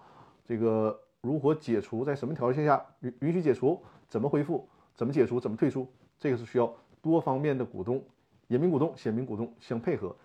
[0.45, 5.87] 这个如何解除，在什么条件下允允许解除，怎么恢复，怎么解除，怎么退出，
[6.17, 8.01] 这个是需要多方面的股东、
[8.47, 10.15] 隐名股东、显名股东相配合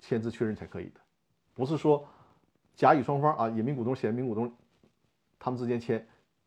[0.00, 1.00] 签字确认才可以的，
[1.52, 2.08] 不是说
[2.74, 4.50] 甲乙双方啊，隐名股东、显名股东
[5.38, 6.06] 他们之间签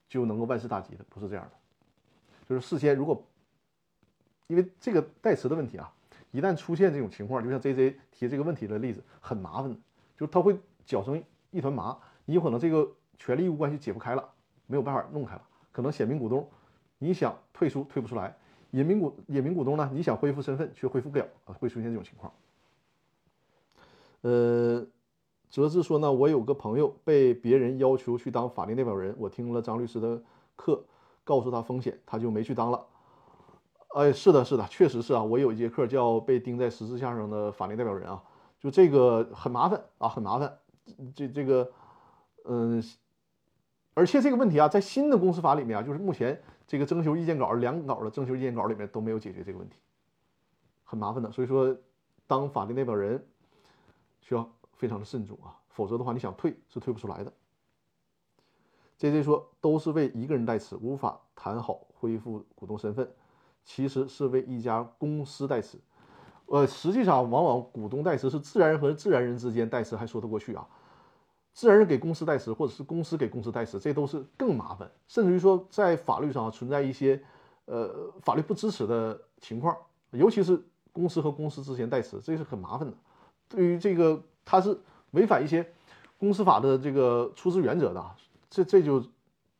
[0.10, 1.52] 就能够万事大吉的，不是这样的，
[2.50, 3.24] 就是事先如果。
[4.48, 5.94] 因为这个代持的问题啊，
[6.32, 9.76] 一旦出现这种情况，就像 J J 提这个问题的例子，很麻烦的，
[10.18, 11.22] 就是他会搅成
[11.52, 14.28] 一团麻，你有可能这个权利义务关系解不开了，
[14.66, 15.42] 没有办法弄开了。
[15.72, 16.50] 可能显名股东
[16.98, 18.36] 你想退出退不出来，
[18.72, 22.34] 隐名股隐名股东呢，你想恢复身份却恢复不了啊，会出现这种情况。
[24.22, 24.86] 呃，
[25.50, 30.22] 哲志说呢，我有个朋友被别人要求去当法定代表人，我听了张律师的
[30.56, 30.84] 课，
[31.24, 32.84] 告诉他风险，他就没去当了。
[33.96, 35.24] 哎，是的，是的，确实是啊。
[35.24, 38.22] 我有一节课叫“被钉在十字架上的法定代表人”啊，
[38.60, 40.60] 就这个很麻烦啊，很麻烦。
[41.16, 41.72] 这这个，
[42.46, 42.84] 嗯，
[43.94, 49.78] 而且这个问题啊，在新的公司法里面啊，就是目前这个征求意见稿两稿的征求意见稿里面都没有解决这个问题，
[50.84, 51.32] 很麻烦的。
[51.32, 51.76] 所以说，
[52.28, 53.26] 当法定代表人
[54.22, 57.34] 需要非常的慎重啊，否则的话，你想退是退不出来的。
[58.98, 63.10] J J 说，都是为一个人代持，无法谈好恢复股东身份。
[63.68, 65.78] 其实是为一家公司代持，
[66.46, 70.66] 呃，实际上往往股东代持是自然人和自然人之间代持还说得过去啊，
[71.54, 77.22] 自然人给公司代持，或者是公司给公司代持，这都是更麻烦，甚至于说在法律上存在一些
[77.66, 79.76] 呃法律不支持的情况，
[80.12, 80.64] 尤其是
[80.94, 82.96] 公司和公司之间代持，这是很麻烦的。
[83.50, 84.80] 对于这个，它是
[85.12, 85.70] 违反一些
[86.18, 88.06] 公司法的这个出资原则的，
[88.50, 89.04] 这这就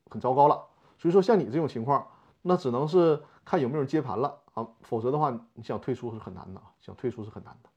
[0.10, 0.64] 很糟糕了。
[0.98, 2.08] 所以说，像你这种情况，
[2.42, 7.70] 那只能是看有没有人接盘了啊，否则的话，你想退出是很难的啊，想退出是很难的。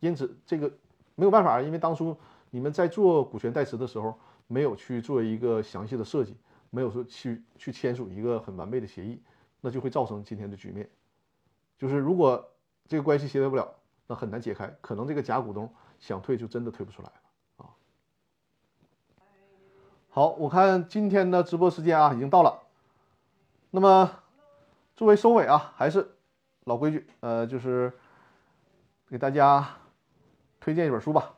[0.00, 0.70] 因此，这个
[1.14, 2.14] 没有办法，因为当初
[2.50, 6.36] 你们在做股权代持的时候，没有去做一个详细的设计，
[6.68, 9.22] 没有说去去签署一个很完备的协议，
[9.62, 10.88] 那就会造成今天的局面。
[11.78, 12.46] 就是如果
[12.86, 13.74] 这个关系协调不了。
[14.10, 17.20] 那很难解开，可能这个假股东想退就真的退不出来了
[17.58, 17.68] 啊。
[20.08, 22.58] 好，我看今天的直播时间啊已经到了，
[23.70, 24.10] 那么
[24.98, 26.16] 作为收尾啊，还是
[26.64, 27.92] 老规矩，呃，就是
[29.08, 29.76] 给大家
[30.58, 31.36] 推荐一本书吧。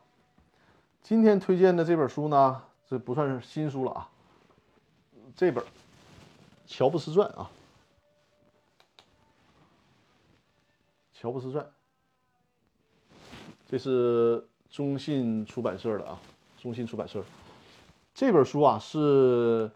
[1.03, 4.09] 今天推荐的这本书呢，这不算是新书了啊，
[5.35, 5.63] 这本
[6.65, 7.51] 《乔布斯传》啊，
[11.21, 11.63] 《乔布斯传》。
[13.67, 16.19] 这是中信出版社的啊，
[16.57, 17.23] 中信出版社
[18.15, 19.69] 这本书啊是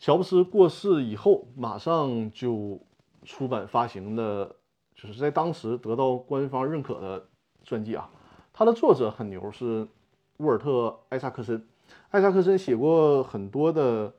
[0.00, 2.80] 乔布斯过世以后马上就
[3.26, 4.56] 出版发行的，
[4.94, 7.28] 就是在当时得到官方认可的
[7.64, 8.10] 传记啊。
[8.50, 9.86] 它的作者很牛，是
[10.38, 10.70] 沃尔特·
[11.10, 11.62] 艾萨克森。
[12.08, 14.10] 艾萨克森写过很多的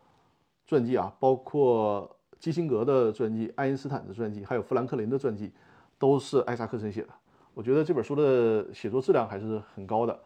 [0.67, 5.51] 传记啊，包括基辛格的传记、爱因斯坦的传记，还有富兰克林的传记，
[5.97, 7.09] 都是艾萨克森写的。
[7.55, 10.19] 我觉得这本书的写作质量还是很高的，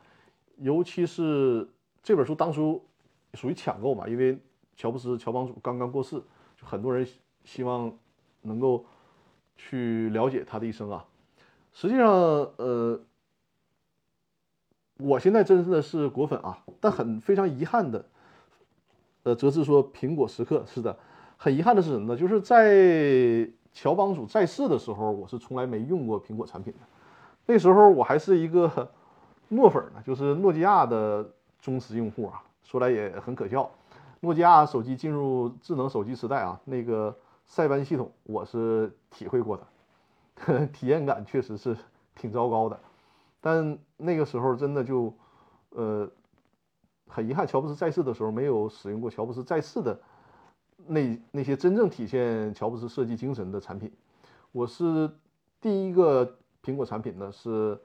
[0.57, 1.65] 尤其是
[2.03, 2.85] 这本书当初
[3.35, 4.37] 属于抢购嘛，因为
[4.75, 6.21] 乔布斯乔帮主刚刚过世，
[6.57, 7.07] 就很多人
[7.43, 7.91] 希望
[8.41, 8.85] 能够
[9.55, 11.05] 去了解他的一生啊。
[11.71, 12.99] 实际上，呃，
[14.97, 18.05] 我现在真的是果粉啊，但很非常遗憾的，
[19.23, 20.97] 呃，则是说苹果时刻是的，
[21.37, 22.19] 很遗憾的是什么呢？
[22.19, 26.79] 就是在乔帮主在世的时候，我是从来没用过苹果产品的。
[27.45, 28.91] 那时候我还是一个
[29.49, 32.41] 诺粉呢，就是诺基亚的忠实用户啊。
[32.63, 33.69] 说来也很可笑，
[34.25, 37.15] 诺基亚手机进入智能手机时代啊，那个
[37.45, 41.77] 塞班系统我是体会过的，体验感确实是
[42.15, 42.79] 挺糟糕的。
[43.39, 45.13] 但那个时候真的就，
[45.69, 46.09] 呃，
[47.07, 49.99] 很遗憾，乔布斯在世的时候没有使用过乔布斯在世的
[50.87, 53.91] 那那些真正体现乔布斯设计精神的产品。
[54.51, 55.09] 我是
[55.61, 56.37] 第一个。
[56.65, 57.79] 苹果产品呢是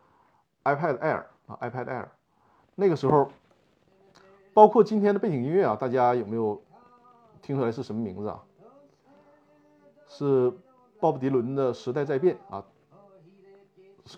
[0.64, 2.06] iPad Air 啊，iPad Air，
[2.76, 3.30] 那个时候，
[4.60, 6.60] 包括今天的背景音乐啊，大家有没有
[7.40, 8.44] 听出来是什么名字啊？
[10.06, 10.52] 是
[11.00, 12.62] 鲍勃迪伦的《时代在变》啊。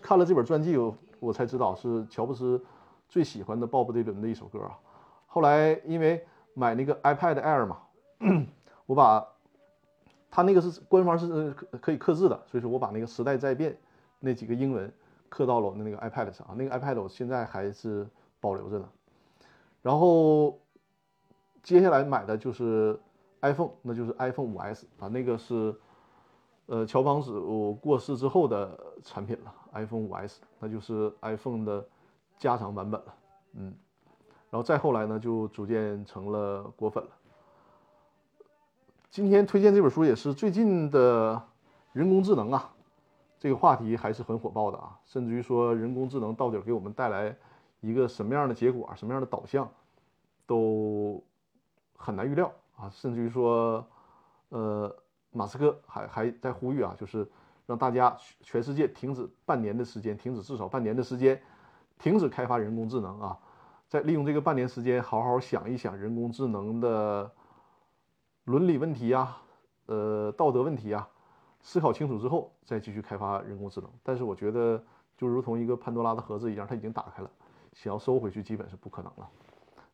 [0.02, 2.60] 看了这本传记，我我才知道是乔布斯
[3.08, 4.76] 最喜欢的鲍勃迪伦的一首歌啊。
[5.28, 7.78] 后来因为买那个 iPad Air 嘛，
[8.86, 9.24] 我把
[10.28, 13.70] 它那个是官方是可以刻字的，所以说我把那个《时代在变》。
[14.18, 14.92] 那几个英文
[15.28, 18.04] 刻到了我的那个 iPad 上啊，那个 iPad 我现在还是
[18.40, 18.88] 保留着呢。
[19.82, 20.58] 然后
[21.62, 22.98] 接下来买的就是
[23.40, 25.74] iPhone，那就是 iPhone 5S 啊，那个是
[26.66, 31.84] 呃乔帮主过世之后的产品了，iPhone 5S，那就是 iPhone 的
[32.38, 33.14] 加长版本了，
[33.54, 33.74] 嗯。
[34.50, 37.10] 然后再后来呢，就逐渐成了果粉了。
[39.08, 41.42] 今天推荐这本书也是最近的
[41.92, 42.70] 人工智能啊。
[43.38, 47.36] 这个话题还是很火爆的啊，甚至于说人工智能到底给我们带来
[47.82, 49.70] 一个什么样的结果，什么样的导向，
[50.46, 51.22] 都
[51.96, 52.88] 很难预料啊。
[52.88, 53.86] 甚至于说，
[54.48, 54.96] 呃，
[55.32, 57.28] 马斯克还还在呼吁啊，就是
[57.66, 61.38] 让大家全世界停止半年的时间，停止至少半年的时间，
[61.98, 63.38] 停止开发人工智能啊，
[63.88, 67.30] 在利用这个半年时间，好好想一想人工智能的
[68.44, 69.36] 伦理问题呀，
[69.86, 71.06] 呃，道德问题呀。
[71.64, 74.84] 思考清楚之后再继续开发人工智能，但是我觉得
[75.16, 77.30] 就如同一个潘多拉的盒子一样，它已经打开了，
[77.72, 79.28] 想要收回去基本是不可能了。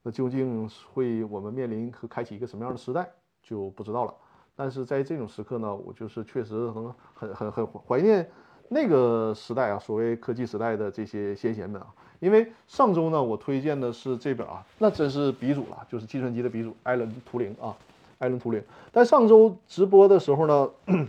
[0.02, 3.10] 那究竟会我们面临和开启一个什么样的时代
[3.42, 4.14] 就不知道了。
[4.54, 8.28] 但是在这种时刻呢，我就是确实很很很很怀念
[8.68, 11.86] 那个时代啊，所谓科技时代的这些先贤们啊。
[12.20, 17.76] 因为上周呢，我推荐的是这本啊，那真是鼻祖了，就是计算机的鼻祖艾伦图灵啊，
[18.18, 18.62] 艾伦图灵。
[18.92, 20.70] 但上周直播的时候呢。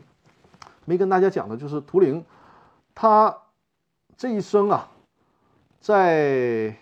[0.86, 2.26] 没跟大家讲的就是图灵，
[2.96, 3.38] 他
[4.18, 4.90] 这一生啊，
[5.80, 6.76] 在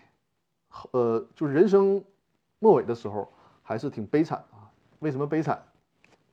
[0.92, 2.04] 呃，就是人生
[2.60, 3.32] 末尾的时候，
[3.64, 4.72] 还是挺悲惨啊。
[5.00, 5.64] 为什么悲惨？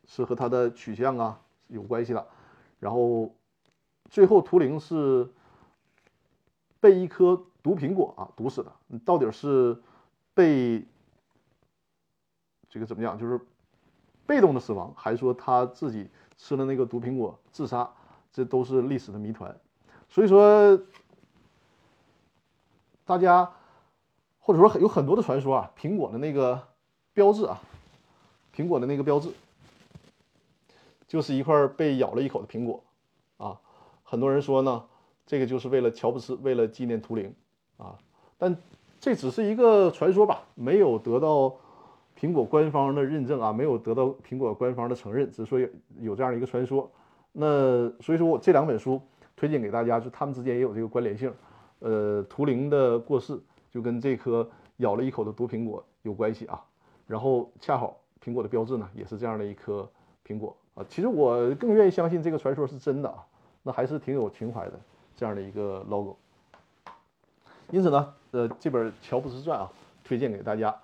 [0.06, 2.26] 是和他的取向啊有关系的。
[2.78, 3.34] 然后
[4.10, 5.28] 最后图灵是
[6.80, 8.72] 被一颗毒苹果啊毒死的，
[9.04, 9.80] 到底是
[10.34, 10.86] 被
[12.68, 13.18] 这个怎么讲？
[13.18, 13.40] 就是
[14.26, 17.90] 被动的死亡，还是说他自己吃了那个毒苹果自杀？
[18.32, 19.58] 这都是历史的谜团。
[20.08, 20.78] 所以说，
[23.04, 23.50] 大家
[24.38, 26.60] 或者说有很多的传说啊，苹果的那个
[27.12, 27.60] 标志啊，
[28.54, 29.30] 苹果的那个标志。
[31.06, 32.82] 就是一块被咬了一口的苹果，
[33.36, 33.60] 啊，
[34.02, 34.84] 很多人说呢，
[35.26, 37.32] 这个就是为了乔布斯，为了纪念图灵，
[37.76, 37.96] 啊，
[38.36, 38.56] 但
[38.98, 41.54] 这只是一个传说吧，没有得到
[42.18, 45.68] 苹果官方的认证啊，没有得到苹果官方的承认，只是说有
[46.00, 46.90] 有这样的一个传说。
[47.30, 49.00] 那所以说我这两本书
[49.36, 51.32] 推荐给大家，就他们之间也有这个关联性。
[51.84, 53.38] 呃，图灵的过世
[53.70, 56.64] 就跟这颗咬了一口的毒苹果有关系啊，
[57.06, 59.86] 然后恰好苹果的标志呢，也是这样的一颗
[60.26, 60.56] 苹果。
[60.74, 63.22] 啊，其实我更愿意相信这个传说是真的啊，
[63.62, 64.80] 那还是挺有情怀的
[65.14, 66.16] 这样的一个 logo。
[67.70, 69.70] 因此呢，呃，这本《乔布斯传》啊，
[70.02, 70.74] 推荐给大家。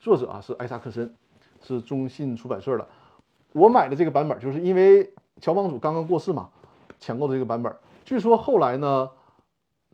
[0.00, 1.14] 作者啊是艾萨克森，
[1.62, 2.84] 是中信出版社的。
[3.52, 6.50] 我买的这个版本，就是因为乔帮主刚刚过世嘛，
[6.98, 7.72] 抢购的这个版本。
[8.04, 9.08] 据说后来呢，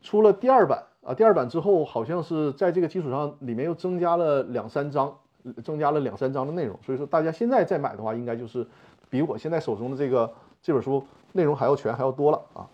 [0.05, 5.19] 出了第二版啊，第二版之后好像是在这个基础上，里面又增加了两三章，
[5.65, 6.79] 增加了两三章的内容。
[6.87, 8.65] 所以说大家现在再买的话，应该就是。
[9.11, 12.67] 比我现在手中的这个这本书内容还要全，还要多了啊！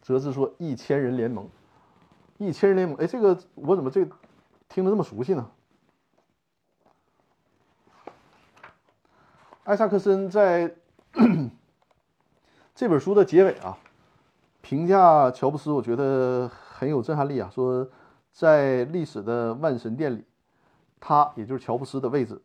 [0.00, 1.48] 哲志说：“一千人联盟，
[2.38, 4.06] 一千人联盟，哎，这个我怎么这
[4.68, 5.50] 听着这么熟悉呢？”
[9.64, 10.72] 艾萨克森在
[12.76, 13.76] 这本书的结尾啊，
[14.60, 17.50] 评价乔布斯，我觉得很有震撼力啊。
[17.52, 17.88] 说
[18.32, 20.24] 在历史的万神殿里，
[21.00, 22.40] 他也就是乔布斯的位置。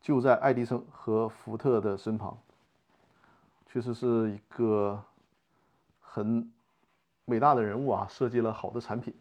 [0.00, 2.34] 就在爱迪生和福特的身旁，
[3.66, 4.98] 确实是一个
[6.00, 6.50] 很
[7.26, 8.06] 伟大的人物啊！
[8.08, 9.14] 设计了好的产品。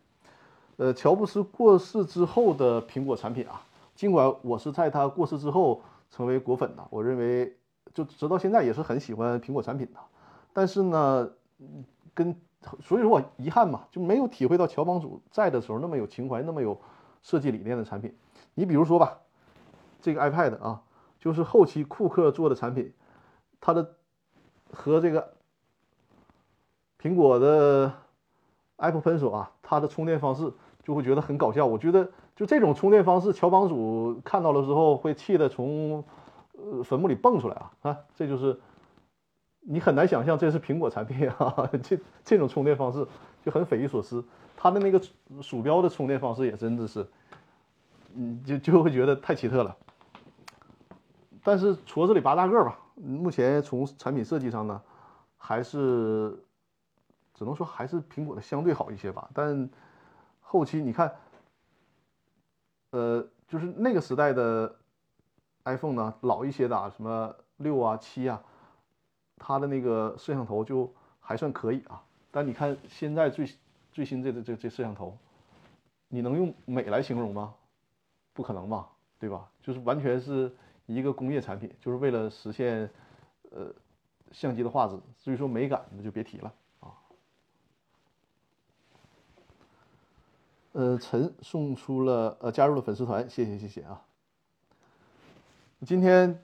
[0.78, 3.62] 呃，乔布斯过世之后的苹果产品啊，
[3.94, 7.54] 尽管我是在他过世之后成为果粉的，我认为
[7.94, 10.00] 就直到现在也是很喜欢苹果产品的。
[10.54, 11.30] 但是呢，
[12.14, 12.36] 跟
[12.82, 16.80] 所以说我遗憾嘛，就没有体会到乔帮主在的时候那么有情怀、那么有
[17.22, 18.16] 设计理念的产品。
[18.54, 19.20] 你比如说吧。
[20.02, 20.82] 这个 iPad 啊，
[21.20, 22.94] 就是后期库克做的产品，
[23.60, 23.96] 它的
[24.72, 25.34] 和这个
[27.02, 27.92] 苹果的
[28.78, 30.54] Apple Pencil 啊，它的充电方式
[30.86, 31.66] 就会觉得很搞笑。
[31.66, 36.02] 我觉得就这种充电方式，乔帮主看到了之后会气得从
[36.54, 37.98] 呃坟墓里蹦出来啊啊！
[38.16, 38.58] 这就是
[39.62, 43.06] 你很难想象这是苹果产品啊，这这种充电方式
[43.44, 44.24] 就很匪夷所思。
[44.56, 45.02] 它的那个
[45.42, 47.08] 鼠标的充电方式也真的是，
[48.16, 49.76] 嗯，就就会觉得太奇特了。
[51.44, 54.82] 但是矬子里拔大个吧，目前从产品设计上呢，
[55.38, 56.38] 还是
[57.34, 59.30] 只能说还是苹果的相对好一些吧。
[59.34, 59.70] 但
[60.42, 61.16] 后期你看，
[62.92, 64.76] 呃，就是那个时代的
[65.64, 68.44] iPhone 呢，老一些的啊，什么六啊、七啊，
[69.40, 72.04] 它的那个摄像头就还算可以啊。
[72.30, 73.50] 但你看现在最
[73.92, 75.18] 最新这这这摄像头，
[76.10, 77.56] 你能用美来形容吗？
[78.34, 78.88] 不可能吧，
[79.18, 79.50] 对吧？
[79.64, 80.52] 就是完全是。
[80.92, 82.90] 一个工业产品，就是为了实现，
[83.52, 83.72] 呃，
[84.32, 85.00] 相机的画质。
[85.20, 86.90] 至于说美感，那就别提了啊。
[90.72, 94.02] 呃，陈送出了呃加入了粉丝团，谢谢谢谢啊。
[95.86, 96.42] 今天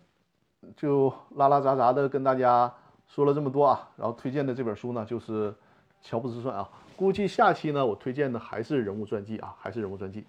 [0.77, 2.71] 就拉拉杂杂的跟大家
[3.07, 5.51] 说了这么多啊，然后推荐的这本书呢就是
[6.01, 6.69] 《乔布斯传》啊。
[6.95, 10.25] 估计下期呢我推荐的还是人物传记啊，还是人物传记。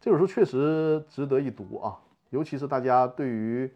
[0.00, 1.98] 这本书确实值得一读啊。
[2.30, 3.72] 尤其是大家对于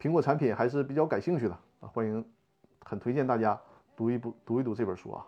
[0.00, 2.24] 苹果产品还是比较感兴趣的啊，欢迎，
[2.84, 3.60] 很推荐大家
[3.96, 5.26] 读一读读一读这本书啊。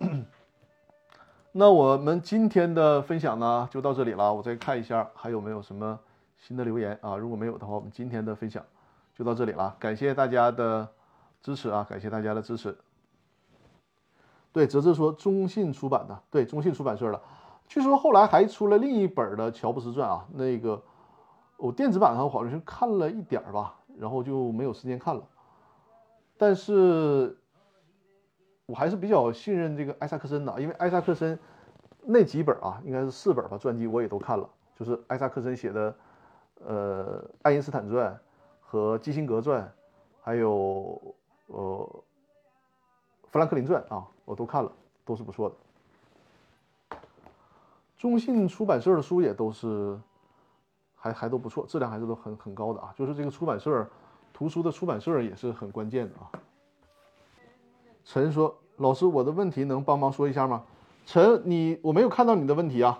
[1.52, 5.98] 那我们今天的分享呢就到这里了，我再看一下还有没有什么
[6.38, 8.64] 新的留言啊，如果没有的话，我们今天的分享
[9.14, 10.88] 就到这里了，感谢大家的
[11.42, 12.76] 支持啊，感谢大家的支持。
[14.52, 17.20] 对，泽泽说中信出版的，对，中信出版社的。
[17.66, 20.82] 据说后来还出了另一本的《乔布斯传》啊，那个
[21.58, 25.22] 我电子版上好像是看了一点吧，然后就没有时间看了。
[26.38, 27.36] 但是
[28.64, 31.38] 我还是比较信任这个艾萨克森的，因为艾萨克森
[32.02, 35.94] 那几本啊，应该是四本吧，传记我也都看了，就是艾萨克森写的，
[36.66, 38.12] 呃，《爱因斯坦传》
[38.60, 39.62] 和《基辛格传》，
[40.22, 41.00] 还有
[41.46, 42.04] 呃。
[43.30, 44.72] 《富兰克林传》啊，我都看了，
[45.04, 46.96] 都是不错的。
[47.98, 50.00] 中信出版社的书也都是
[50.94, 52.90] 还还都不错，质量还是都很很高的啊。
[52.96, 53.86] 就是这个出版社，
[54.32, 56.32] 图书的出版社也是很关键的啊。
[58.02, 60.64] 陈说：“老师，我的问题能帮忙说一下吗？”
[61.04, 62.98] 陈，你我没有看到你的问题啊，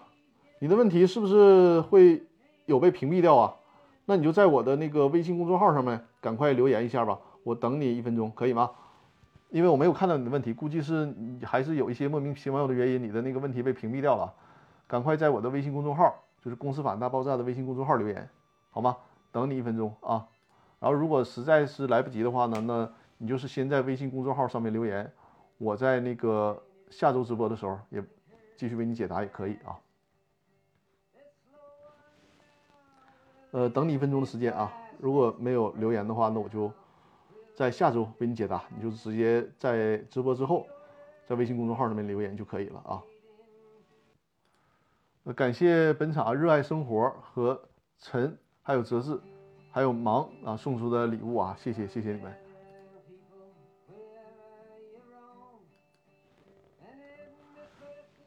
[0.59, 2.23] 你的问题是不是会
[2.69, 3.55] 有被屏蔽掉啊？
[4.05, 8.71] 那你就在我的那个微信公众号上面赶快留言一下吧，我等你一分钟，可以吗？
[9.49, 14.33] 因为我没有看到你的问题，估计是你还是有一些莫名其妙的原因，你的那个问题被屏蔽掉了。
[14.87, 18.29] 赶快在我的微信公众号，就是《公司法大爆炸》的微信公众号留言，
[18.71, 18.97] 好吗？
[19.33, 20.27] 等你一分钟啊。
[20.79, 25.11] 然后如果实在是来不及的话呢，那你就是先在微信公众号上面留言，
[25.57, 28.03] 我在那个下周直播的时候也
[28.57, 29.77] 继续为你解答也可以啊。
[33.51, 34.73] 呃，等你一分钟的时间啊。
[34.99, 36.71] 如果没有留言的话，那我就。
[37.55, 40.65] 在下周为你解答，你就直接在直播之后，
[41.27, 43.03] 在微信公众号上面留言就可以了啊。
[45.33, 47.61] 感谢本场热爱生活和
[47.99, 49.21] 陈，还有泽志，
[49.73, 52.33] 还有忙啊送出的礼物啊，谢谢谢谢你们。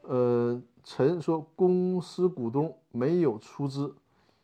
[0.02, 3.96] 呃，陈说公司股东没有出资，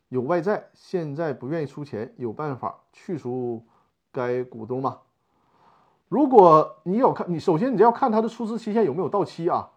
[0.09, 3.63] 有外债，现在不愿意出钱，有办法去除？
[4.11, 4.99] 该股东吗？
[6.09, 9.69] 如果你有看，你首先你就要看他的出资期限有没有到期啊？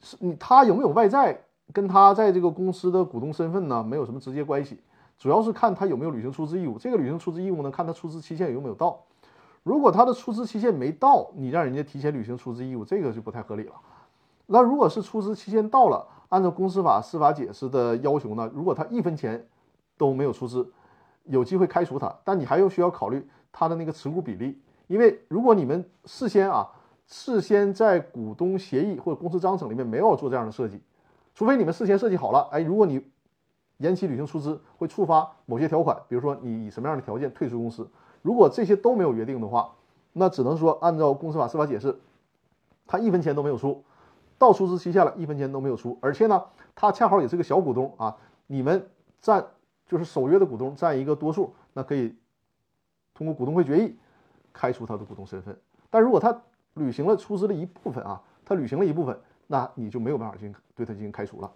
[0.00, 1.36] 是你他有没有外债，
[1.72, 4.80] 跟他在这个公司的股东身份呢，没有什么直接关系，
[5.18, 6.78] 主要是看他有没有履行出资义务。
[6.78, 9.04] 这个履行出资义务呢，看他出资期限有没有到。
[9.64, 13.72] 如果他的出资期限没到，你让人家提前履行出资义务，这个就不太合理了。
[14.50, 19.46] 那如果是出资期限到了，按照公司法司法解释的要求呢，如果他一分钱
[19.96, 20.72] 都没有出资，
[21.24, 23.28] 有机会开除他，但你还要需要考虑。
[23.50, 26.70] 他的那个持股比例，因为如果你们事先啊，
[27.06, 30.80] 事先在股东协议或者公司章程里面没有做这样的设计，
[31.34, 33.04] 除非你们事先设计好了，哎，如果你
[33.78, 37.90] 延期履行出资会触发某些条款，比如说你以什么样的条件退出公司，
[38.22, 39.74] 如果这些都没有约定的话，
[40.12, 41.98] 那只能说按照公司法司法解释，
[42.86, 43.82] 他一分钱都没有出，
[44.38, 46.42] 到出资期限了，一分钱都没有出，而且呢，
[46.74, 48.16] 他恰好也是个小股东啊，
[48.46, 48.88] 你们
[49.20, 49.44] 占
[49.86, 52.16] 就是守约的股东占一个多数，那可以。
[53.14, 53.98] 通过股东会决议
[54.52, 55.58] 开除他的股东身份，
[55.90, 56.40] 但如果他
[56.74, 61.50] 履行了出资的一部分啊，他履行了一部分，那你就没有办法进行对他进行开除了。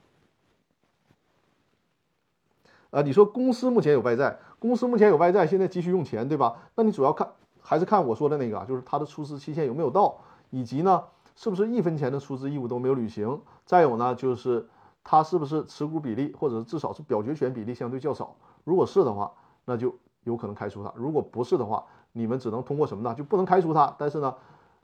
[2.91, 6.57] 啊，你说公司目前有外债，公司目前有外债，现在急需用钱，对吧？
[6.75, 7.31] 那你主要看
[7.61, 10.19] 还是看我说的那个，就是他的出资期限有没有到，
[10.51, 11.05] 以及呢，
[11.35, 13.41] 是不是一分钱的出资义务都没有履行？
[13.65, 14.69] 再有呢，就是
[15.03, 18.37] 他是不是持股比例或者至少是表决权比例相对较少？
[18.65, 19.33] 如果是的话，
[19.65, 19.95] 那就。
[20.25, 23.13] 有可能开除他，如果不是的话，你们只能通过什么呢？
[23.13, 24.33] 就不能开除他，但是呢，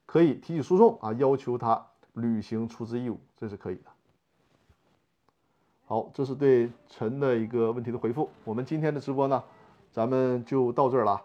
[0.05, 3.85] 可以提起诉讼啊，要求他履行出资义务，这是可以的。
[5.87, 8.29] 好，这是对陈的一个问题的回复。
[8.43, 9.45] 我们今天的直播呢，
[9.93, 11.23] 咱们就到这儿了。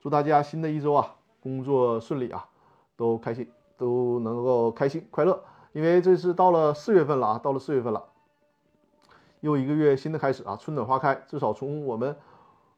[0.00, 2.48] 祝大家新的一周啊，工作顺利啊，
[2.96, 3.46] 都开心，
[3.76, 5.42] 都能够开心快乐。
[5.72, 8.04] 因为这是到了四月份了啊，到了四月份了，
[9.40, 12.16] 又一个月新的开始啊，春暖花开，至少从我们。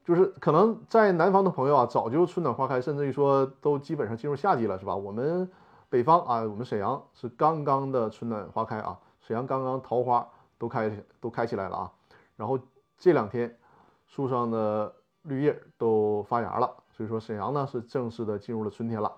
[0.05, 4.95] 就是可能在南方的朋友啊，早就春暖花开，甚至于说都基本上进入夏季了，是吧？
[4.95, 5.51] 我们
[5.89, 10.25] 北方啊，我们沈阳是刚刚的春暖花开啊，沈阳刚刚桃花
[10.59, 11.93] 都开都开起来了啊。
[12.37, 12.57] 然后
[12.97, 13.59] 这两天
[14.07, 19.13] 树上的绿叶都发芽了，所以说沈阳呢是正式的进入了春天了。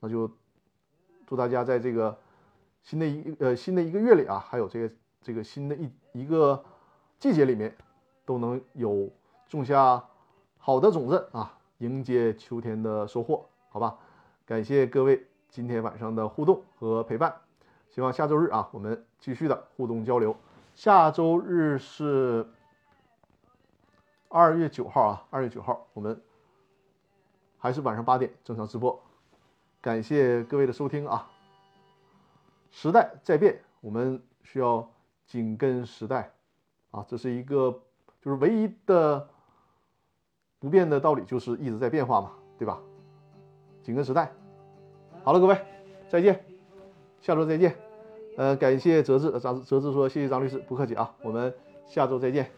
[0.00, 0.28] 那就
[1.34, 2.16] 祝大家在这个
[2.84, 6.64] 新的一呃新的一个月里啊，还有这个这个新的一一个
[7.18, 7.76] 季节里面，
[8.24, 9.10] 都能有
[9.48, 10.04] 种下。
[10.58, 13.98] 好的种子啊，迎接秋天的收获，好吧？
[14.46, 17.34] 感谢各位今天晚上的互动和陪伴，
[17.90, 20.36] 希望下周日啊，我们继续的互动交流。
[20.76, 22.46] 下周日是
[24.28, 26.22] 二月九号啊，二月九号我们
[27.58, 29.02] 还是晚上八点正常直播。
[29.84, 31.30] 感谢各位的收听啊！
[32.70, 34.90] 时代在变，我们需要
[35.26, 36.32] 紧跟时代
[36.90, 37.70] 啊，这是一个
[38.22, 39.28] 就是唯一的。
[40.58, 42.80] 不变的道理就是一直在变化嘛，对吧？
[43.82, 44.32] 紧跟时代。
[45.22, 45.60] 好了，各位，
[46.08, 46.42] 再见，
[47.20, 47.76] 下周再见。
[48.38, 51.54] 呃，感谢哲志，张哲志说谢谢张律师，不客气啊，我们
[51.84, 52.50] 下周再见，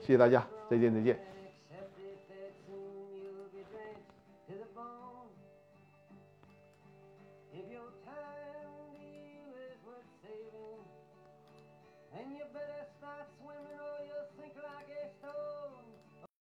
[0.00, 1.35] 谢谢大家，再见再见。